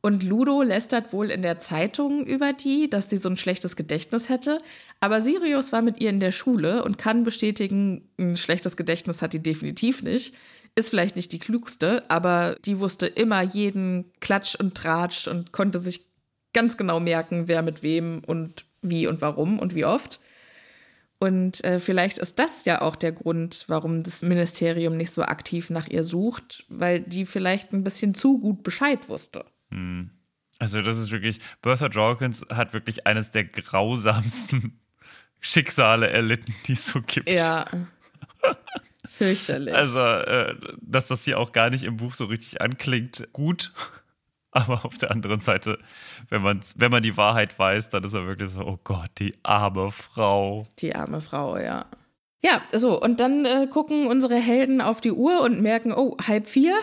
[0.03, 4.29] Und Ludo lästert wohl in der Zeitung über die, dass sie so ein schlechtes Gedächtnis
[4.29, 4.61] hätte.
[5.01, 9.33] Aber Sirius war mit ihr in der Schule und kann bestätigen, ein schlechtes Gedächtnis hat
[9.33, 10.35] die definitiv nicht.
[10.77, 15.79] Ist vielleicht nicht die klugste, aber die wusste immer jeden Klatsch und Tratsch und konnte
[15.79, 16.07] sich
[16.53, 20.21] ganz genau merken, wer mit wem und wie und warum und wie oft.
[21.19, 25.71] Und äh, vielleicht ist das ja auch der Grund, warum das Ministerium nicht so aktiv
[25.71, 29.45] nach ihr sucht, weil die vielleicht ein bisschen zu gut Bescheid wusste.
[29.71, 30.11] Hm.
[30.59, 34.81] Also, das ist wirklich, Bertha Jorkins hat wirklich eines der grausamsten
[35.41, 37.29] Schicksale erlitten, die es so gibt.
[37.31, 37.67] Ja.
[39.17, 39.75] Fürchterlich.
[39.75, 43.73] Also, äh, dass das hier auch gar nicht im Buch so richtig anklingt, gut.
[44.51, 45.79] Aber auf der anderen Seite,
[46.29, 49.35] wenn, man's, wenn man die Wahrheit weiß, dann ist man wirklich so, oh Gott, die
[49.43, 50.67] arme Frau.
[50.79, 51.87] Die arme Frau, ja.
[52.43, 56.47] Ja, so, und dann äh, gucken unsere Helden auf die Uhr und merken, oh, halb
[56.47, 56.75] vier,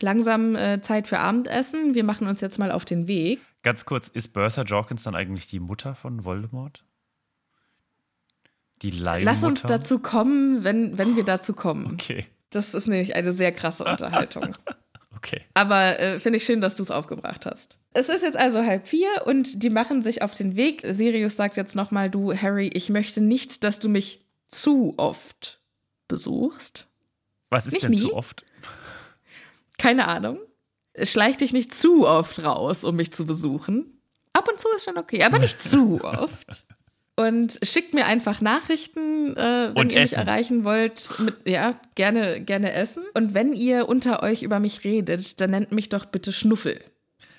[0.00, 1.94] langsam äh, Zeit für Abendessen.
[1.94, 3.40] Wir machen uns jetzt mal auf den Weg.
[3.62, 6.84] Ganz kurz, ist Bertha Jorkins dann eigentlich die Mutter von Voldemort?
[8.82, 9.24] Die Leihmutter?
[9.24, 11.92] Lass uns dazu kommen, wenn, wenn wir dazu kommen.
[11.92, 12.26] Okay.
[12.50, 14.56] Das ist nämlich eine sehr krasse Unterhaltung.
[15.16, 15.40] Okay.
[15.52, 17.76] Aber äh, finde ich schön, dass du es aufgebracht hast.
[17.92, 20.82] Es ist jetzt also halb vier und die machen sich auf den Weg.
[20.88, 25.60] Sirius sagt jetzt nochmal, du, Harry, ich möchte nicht, dass du mich zu oft
[26.06, 26.86] besuchst.
[27.50, 27.98] Was ist nicht denn nie.
[27.98, 28.44] zu oft?
[29.76, 30.38] Keine Ahnung.
[31.02, 34.00] Schleich dich nicht zu oft raus, um mich zu besuchen.
[34.32, 36.64] Ab und zu ist schon okay, aber nicht zu oft
[37.18, 40.18] und schickt mir einfach Nachrichten, äh, wenn Und ihr Essen.
[40.20, 41.10] mich erreichen wollt.
[41.18, 43.02] Mit, ja, gerne, gerne essen.
[43.14, 46.80] Und wenn ihr unter euch über mich redet, dann nennt mich doch bitte Schnuffel.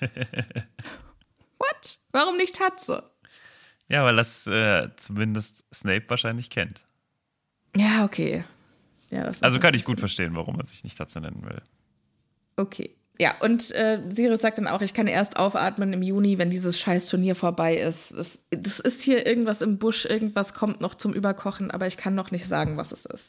[1.58, 1.98] What?
[2.12, 3.02] Warum nicht Tatze?
[3.88, 6.84] Ja, weil das äh, zumindest Snape wahrscheinlich kennt.
[7.76, 8.44] Ja, okay.
[9.10, 11.60] Ja, Also kann ich gut verstehen, warum er sich nicht dazu nennen will.
[12.56, 12.94] Okay.
[13.20, 16.80] Ja, und äh, Sirius sagt dann auch, ich kann erst aufatmen im Juni, wenn dieses
[16.80, 18.14] scheiß Turnier vorbei ist.
[18.16, 22.14] Das, das ist hier irgendwas im Busch, irgendwas kommt noch zum Überkochen, aber ich kann
[22.14, 23.26] noch nicht sagen, was es ist.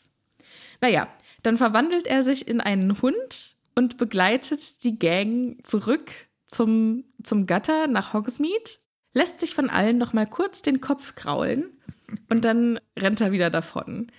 [0.80, 1.10] Naja,
[1.44, 6.10] dann verwandelt er sich in einen Hund und begleitet die Gang zurück
[6.48, 8.80] zum, zum Gatter nach Hogsmeade,
[9.14, 11.66] lässt sich von allen noch mal kurz den Kopf kraulen
[12.30, 14.10] und dann rennt er wieder davon.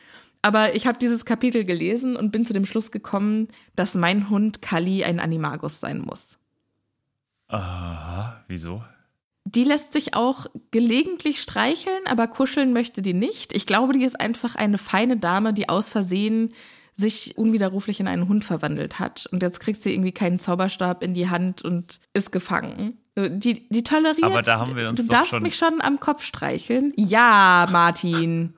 [0.43, 4.61] Aber ich habe dieses Kapitel gelesen und bin zu dem Schluss gekommen, dass mein Hund
[4.61, 6.36] Kali ein Animagus sein muss.
[7.49, 8.82] Aha, wieso?
[9.45, 13.55] Die lässt sich auch gelegentlich streicheln, aber kuscheln möchte die nicht.
[13.55, 16.53] Ich glaube, die ist einfach eine feine Dame, die aus Versehen
[16.95, 19.26] sich unwiderruflich in einen Hund verwandelt hat.
[19.32, 22.99] Und jetzt kriegt sie irgendwie keinen Zauberstab in die Hand und ist gefangen.
[23.16, 24.22] Die, die toleriert.
[24.24, 26.93] Aber da haben wir uns du darfst schon- mich schon am Kopf streicheln.
[26.97, 28.55] Ja, Martin.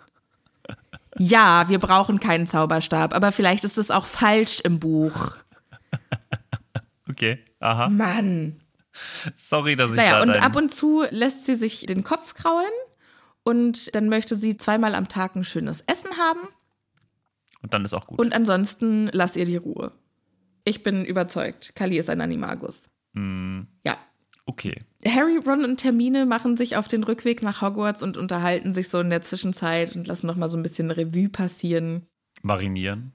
[1.19, 5.37] Ja, wir brauchen keinen Zauberstab, aber vielleicht ist es auch falsch im Buch.
[7.09, 7.89] Okay, aha.
[7.91, 8.61] Mann.
[9.37, 12.71] Sorry, dass ich Naja, da und ab und zu lässt sie sich den Kopf kraulen
[13.43, 16.41] und dann möchte sie zweimal am Tag ein schönes Essen haben
[17.63, 18.19] und dann ist auch gut.
[18.19, 19.93] und ansonsten lass ihr die Ruhe.
[20.65, 22.89] Ich bin überzeugt, Kali ist ein Animagus.
[23.15, 23.99] Hm, Ja.
[24.47, 24.83] okay.
[25.07, 29.01] Harry, Ron und Hermine machen sich auf den Rückweg nach Hogwarts und unterhalten sich so
[29.01, 32.07] in der Zwischenzeit und lassen noch mal so ein bisschen Revue passieren.
[32.43, 33.13] Marinieren.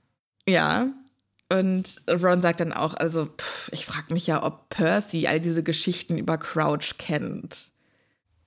[0.47, 0.87] Ja.
[1.51, 5.63] Und Ron sagt dann auch, also pff, ich frage mich ja, ob Percy all diese
[5.63, 7.71] Geschichten über Crouch kennt.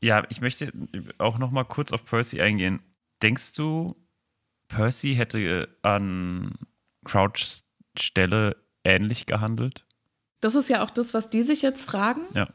[0.01, 0.73] Ja, ich möchte
[1.19, 2.81] auch noch mal kurz auf Percy eingehen.
[3.23, 3.97] Denkst du,
[4.69, 6.55] Percy hätte an
[7.05, 7.65] Crouchs
[7.97, 9.85] Stelle ähnlich gehandelt?
[10.41, 12.23] Das ist ja auch das, was die sich jetzt fragen.
[12.35, 12.49] Ja.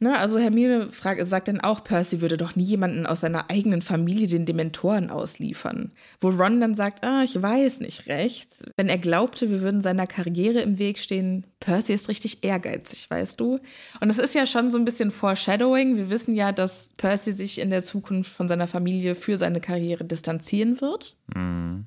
[0.00, 3.82] Ne, also Hermine fragt, sagt dann auch, Percy würde doch nie jemanden aus seiner eigenen
[3.82, 5.90] Familie den Dementoren ausliefern.
[6.20, 8.48] Wo Ron dann sagt, ah, ich weiß nicht recht.
[8.76, 13.40] Wenn er glaubte, wir würden seiner Karriere im Weg stehen, Percy ist richtig ehrgeizig, weißt
[13.40, 13.58] du?
[14.00, 15.96] Und es ist ja schon so ein bisschen Foreshadowing.
[15.96, 20.04] Wir wissen ja, dass Percy sich in der Zukunft von seiner Familie für seine Karriere
[20.04, 21.16] distanzieren wird.
[21.34, 21.86] Mhm.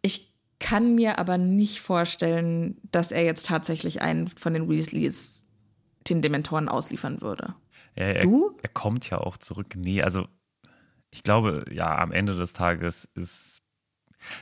[0.00, 5.39] Ich kann mir aber nicht vorstellen, dass er jetzt tatsächlich einen von den Weasleys
[6.08, 7.54] den Dementoren ausliefern würde.
[7.96, 8.56] Ja, er, Du?
[8.62, 9.74] er kommt ja auch zurück.
[9.76, 10.28] Nee, also
[11.10, 13.62] ich glaube, ja, am Ende des Tages ist.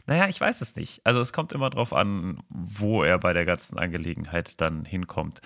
[0.06, 1.04] Naja, ich weiß es nicht.
[1.06, 5.40] Also es kommt immer drauf an, wo er bei der ganzen Angelegenheit dann hinkommt.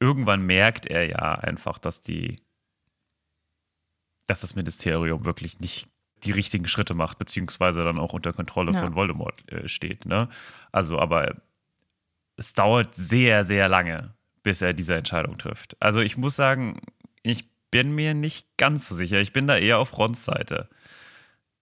[0.00, 2.40] Irgendwann merkt er ja einfach, dass die,
[4.26, 5.88] dass das Ministerium wirklich nicht
[6.24, 8.80] die richtigen Schritte macht, beziehungsweise dann auch unter Kontrolle Ja.
[8.80, 10.06] von Voldemort äh, steht.
[10.06, 10.28] Ne?
[10.70, 11.42] Also, aber
[12.36, 15.76] es dauert sehr, sehr lange, bis er diese Entscheidung trifft.
[15.80, 16.80] Also ich muss sagen,
[17.22, 19.20] ich bin mir nicht ganz so sicher.
[19.20, 20.68] Ich bin da eher auf Rons Seite.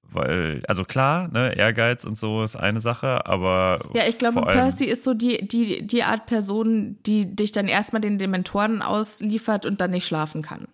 [0.02, 3.80] Weil, also klar, ne, Ehrgeiz und so ist eine Sache, aber.
[3.94, 8.00] Ja, ich glaube, Percy ist so die, die, die Art Person, die dich dann erstmal
[8.00, 10.66] den Dementoren ausliefert und dann nicht schlafen kann.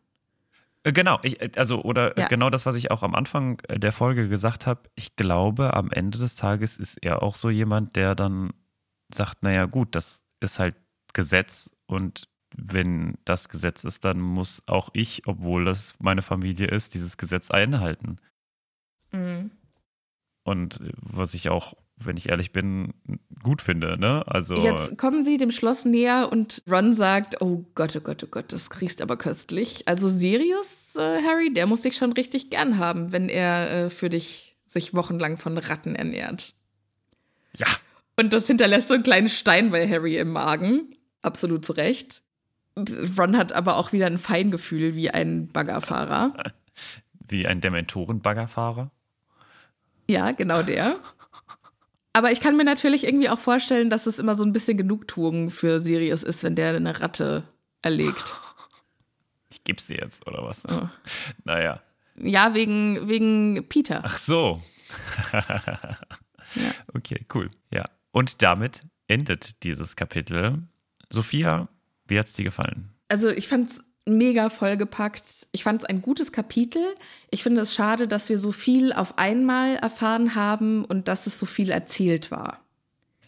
[0.85, 2.29] Äh, Genau, ich, also, oder Ja.
[2.29, 4.81] genau das, was ich auch am Anfang äh, der Folge gesagt habe.
[4.95, 8.53] Ich glaube, am Ende des Tages ist er auch so jemand, der dann
[9.13, 10.77] sagt: Naja, gut, das ist halt
[11.13, 16.95] Gesetz und wenn das Gesetz ist, dann muss auch ich, obwohl das meine Familie ist,
[16.95, 18.17] dieses Gesetz einhalten.
[19.13, 19.51] Mhm.
[20.45, 22.95] Und äh, was ich auch, wenn ich ehrlich bin,
[23.43, 24.25] gut finde, ne?
[24.27, 24.57] Also.
[24.57, 28.53] Jetzt kommen sie dem Schloss näher und Ron sagt, oh Gott, oh Gott, oh Gott,
[28.53, 29.89] das kriegst aber köstlich.
[29.89, 34.09] Also Sirius, äh, Harry, der muss dich schon richtig gern haben, wenn er äh, für
[34.09, 36.55] dich sich wochenlang von Ratten ernährt.
[37.57, 37.67] ja,
[38.19, 40.96] Und das hinterlässt so einen kleinen Stein bei Harry im Magen.
[41.27, 42.23] Absolut zu Recht.
[43.19, 46.35] Ron hat aber auch wieder ein Feingefühl wie ein Baggerfahrer.
[47.29, 48.91] wie ein Dementoren-Baggerfahrer.
[50.09, 50.97] Ja, genau der.
[52.13, 55.51] Aber ich kann mir natürlich irgendwie auch vorstellen, dass es immer so ein bisschen Genugtuung
[55.51, 57.45] für Sirius ist, wenn der eine Ratte
[57.83, 58.35] erlegt.
[59.49, 60.65] Ich geb's dir jetzt, oder was?
[60.69, 60.89] Oh.
[61.45, 61.81] Naja.
[62.17, 64.03] Ja, wegen, wegen Peter.
[64.05, 64.63] Ach so.
[66.95, 67.51] Okay, cool.
[67.73, 67.85] Ja.
[68.13, 70.63] Und damit endet dieses Kapitel.
[71.11, 71.69] Sophia,
[72.09, 72.91] wie hat's dir gefallen?
[73.09, 75.25] Also ich fand's mega vollgepackt.
[75.53, 76.83] Ich fand's ein gutes Kapitel.
[77.31, 81.39] Ich finde es schade, dass wir so viel auf einmal erfahren haben und dass es
[81.39, 82.61] so viel erzählt war.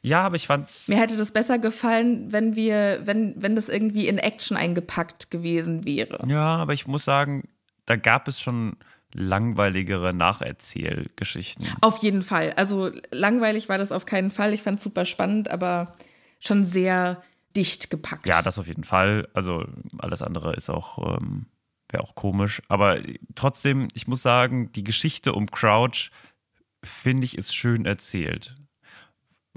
[0.02, 0.86] Ja, aber ich fand's.
[0.88, 5.84] Mir hätte das besser gefallen, wenn wir, wenn, wenn das irgendwie in Action eingepackt gewesen
[5.84, 6.24] wäre.
[6.28, 7.48] Ja, aber ich muss sagen,
[7.84, 8.76] da gab es schon
[9.12, 11.66] langweiligere Nacherzählgeschichten.
[11.80, 12.52] Auf jeden Fall.
[12.56, 14.52] Also langweilig war das auf keinen Fall.
[14.52, 15.92] Ich fand es super spannend, aber
[16.38, 17.22] schon sehr
[17.58, 18.26] dicht gepackt.
[18.26, 19.28] Ja, das auf jeden Fall.
[19.34, 19.64] Also
[19.98, 21.46] alles andere ist auch, ähm,
[21.88, 22.62] wäre auch komisch.
[22.68, 23.00] Aber
[23.34, 26.10] trotzdem, ich muss sagen, die Geschichte um Crouch,
[26.84, 28.56] finde ich, ist schön erzählt.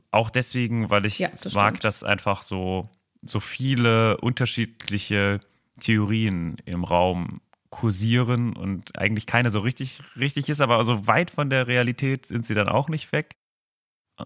[0.09, 1.83] Auch deswegen, weil ich Ja, das mag, stimmt.
[1.85, 2.89] dass einfach so,
[3.21, 5.39] so viele unterschiedliche
[5.79, 11.49] Theorien im Raum kursieren und eigentlich keine so richtig, richtig ist, aber so weit von
[11.49, 13.37] der Realität sind sie dann auch nicht weg.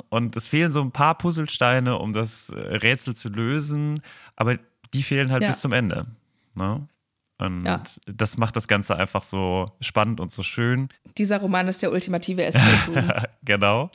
[0.10, 4.02] Und es fehlen so ein paar Puzzlesteine, um das äh, Rätsel zu lösen,
[4.36, 4.58] aber
[4.94, 5.50] die fehlen halt Ja.
[5.50, 6.06] bis zum Ende.
[6.56, 6.88] Ne?
[7.38, 7.84] Und Ja.
[8.08, 10.88] das macht das Ganze einfach so spannend und so schön.
[11.18, 13.92] Dieser Roman ist der ultimative Escape genau.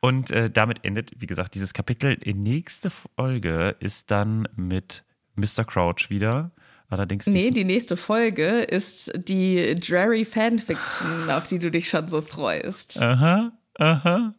[0.00, 2.16] Und äh, damit endet, wie gesagt, dieses Kapitel.
[2.16, 5.04] Die nächste Folge ist dann mit
[5.36, 5.64] Mr.
[5.64, 6.52] Crouch wieder.
[6.88, 12.20] Allerdings nee, die nächste Folge ist die Dreary Fanfiction, auf die du dich schon so
[12.22, 13.00] freust.
[13.00, 14.34] Aha, aha.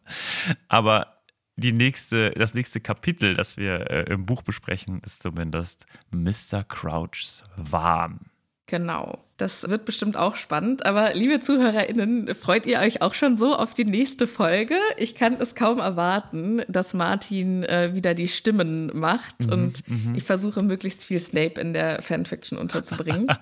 [0.68, 1.22] Aber
[1.56, 6.64] die nächste, das nächste Kapitel, das wir äh, im Buch besprechen, ist zumindest Mr.
[6.64, 8.32] Crouchs Wahn.
[8.66, 9.22] Genau.
[9.36, 10.86] Das wird bestimmt auch spannend.
[10.86, 14.76] Aber liebe ZuhörerInnen, freut ihr euch auch schon so auf die nächste Folge?
[14.96, 19.82] Ich kann es kaum erwarten, dass Martin äh, wieder die Stimmen macht und
[20.14, 23.26] ich versuche möglichst viel Snape in der Fanfiction unterzubringen.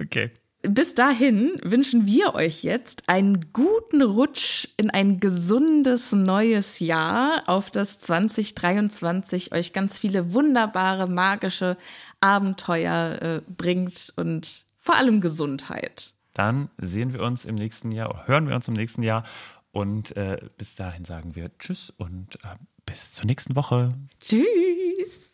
[0.00, 0.30] Okay.
[0.66, 7.70] Bis dahin wünschen wir euch jetzt einen guten Rutsch in ein gesundes neues Jahr, auf
[7.70, 11.76] das 2023 euch ganz viele wunderbare, magische
[12.20, 16.14] Abenteuer äh, bringt und vor allem Gesundheit.
[16.32, 19.24] Dann sehen wir uns im nächsten Jahr, hören wir uns im nächsten Jahr.
[19.70, 22.56] Und äh, bis dahin sagen wir Tschüss und äh,
[22.86, 23.94] bis zur nächsten Woche.
[24.20, 25.33] Tschüss!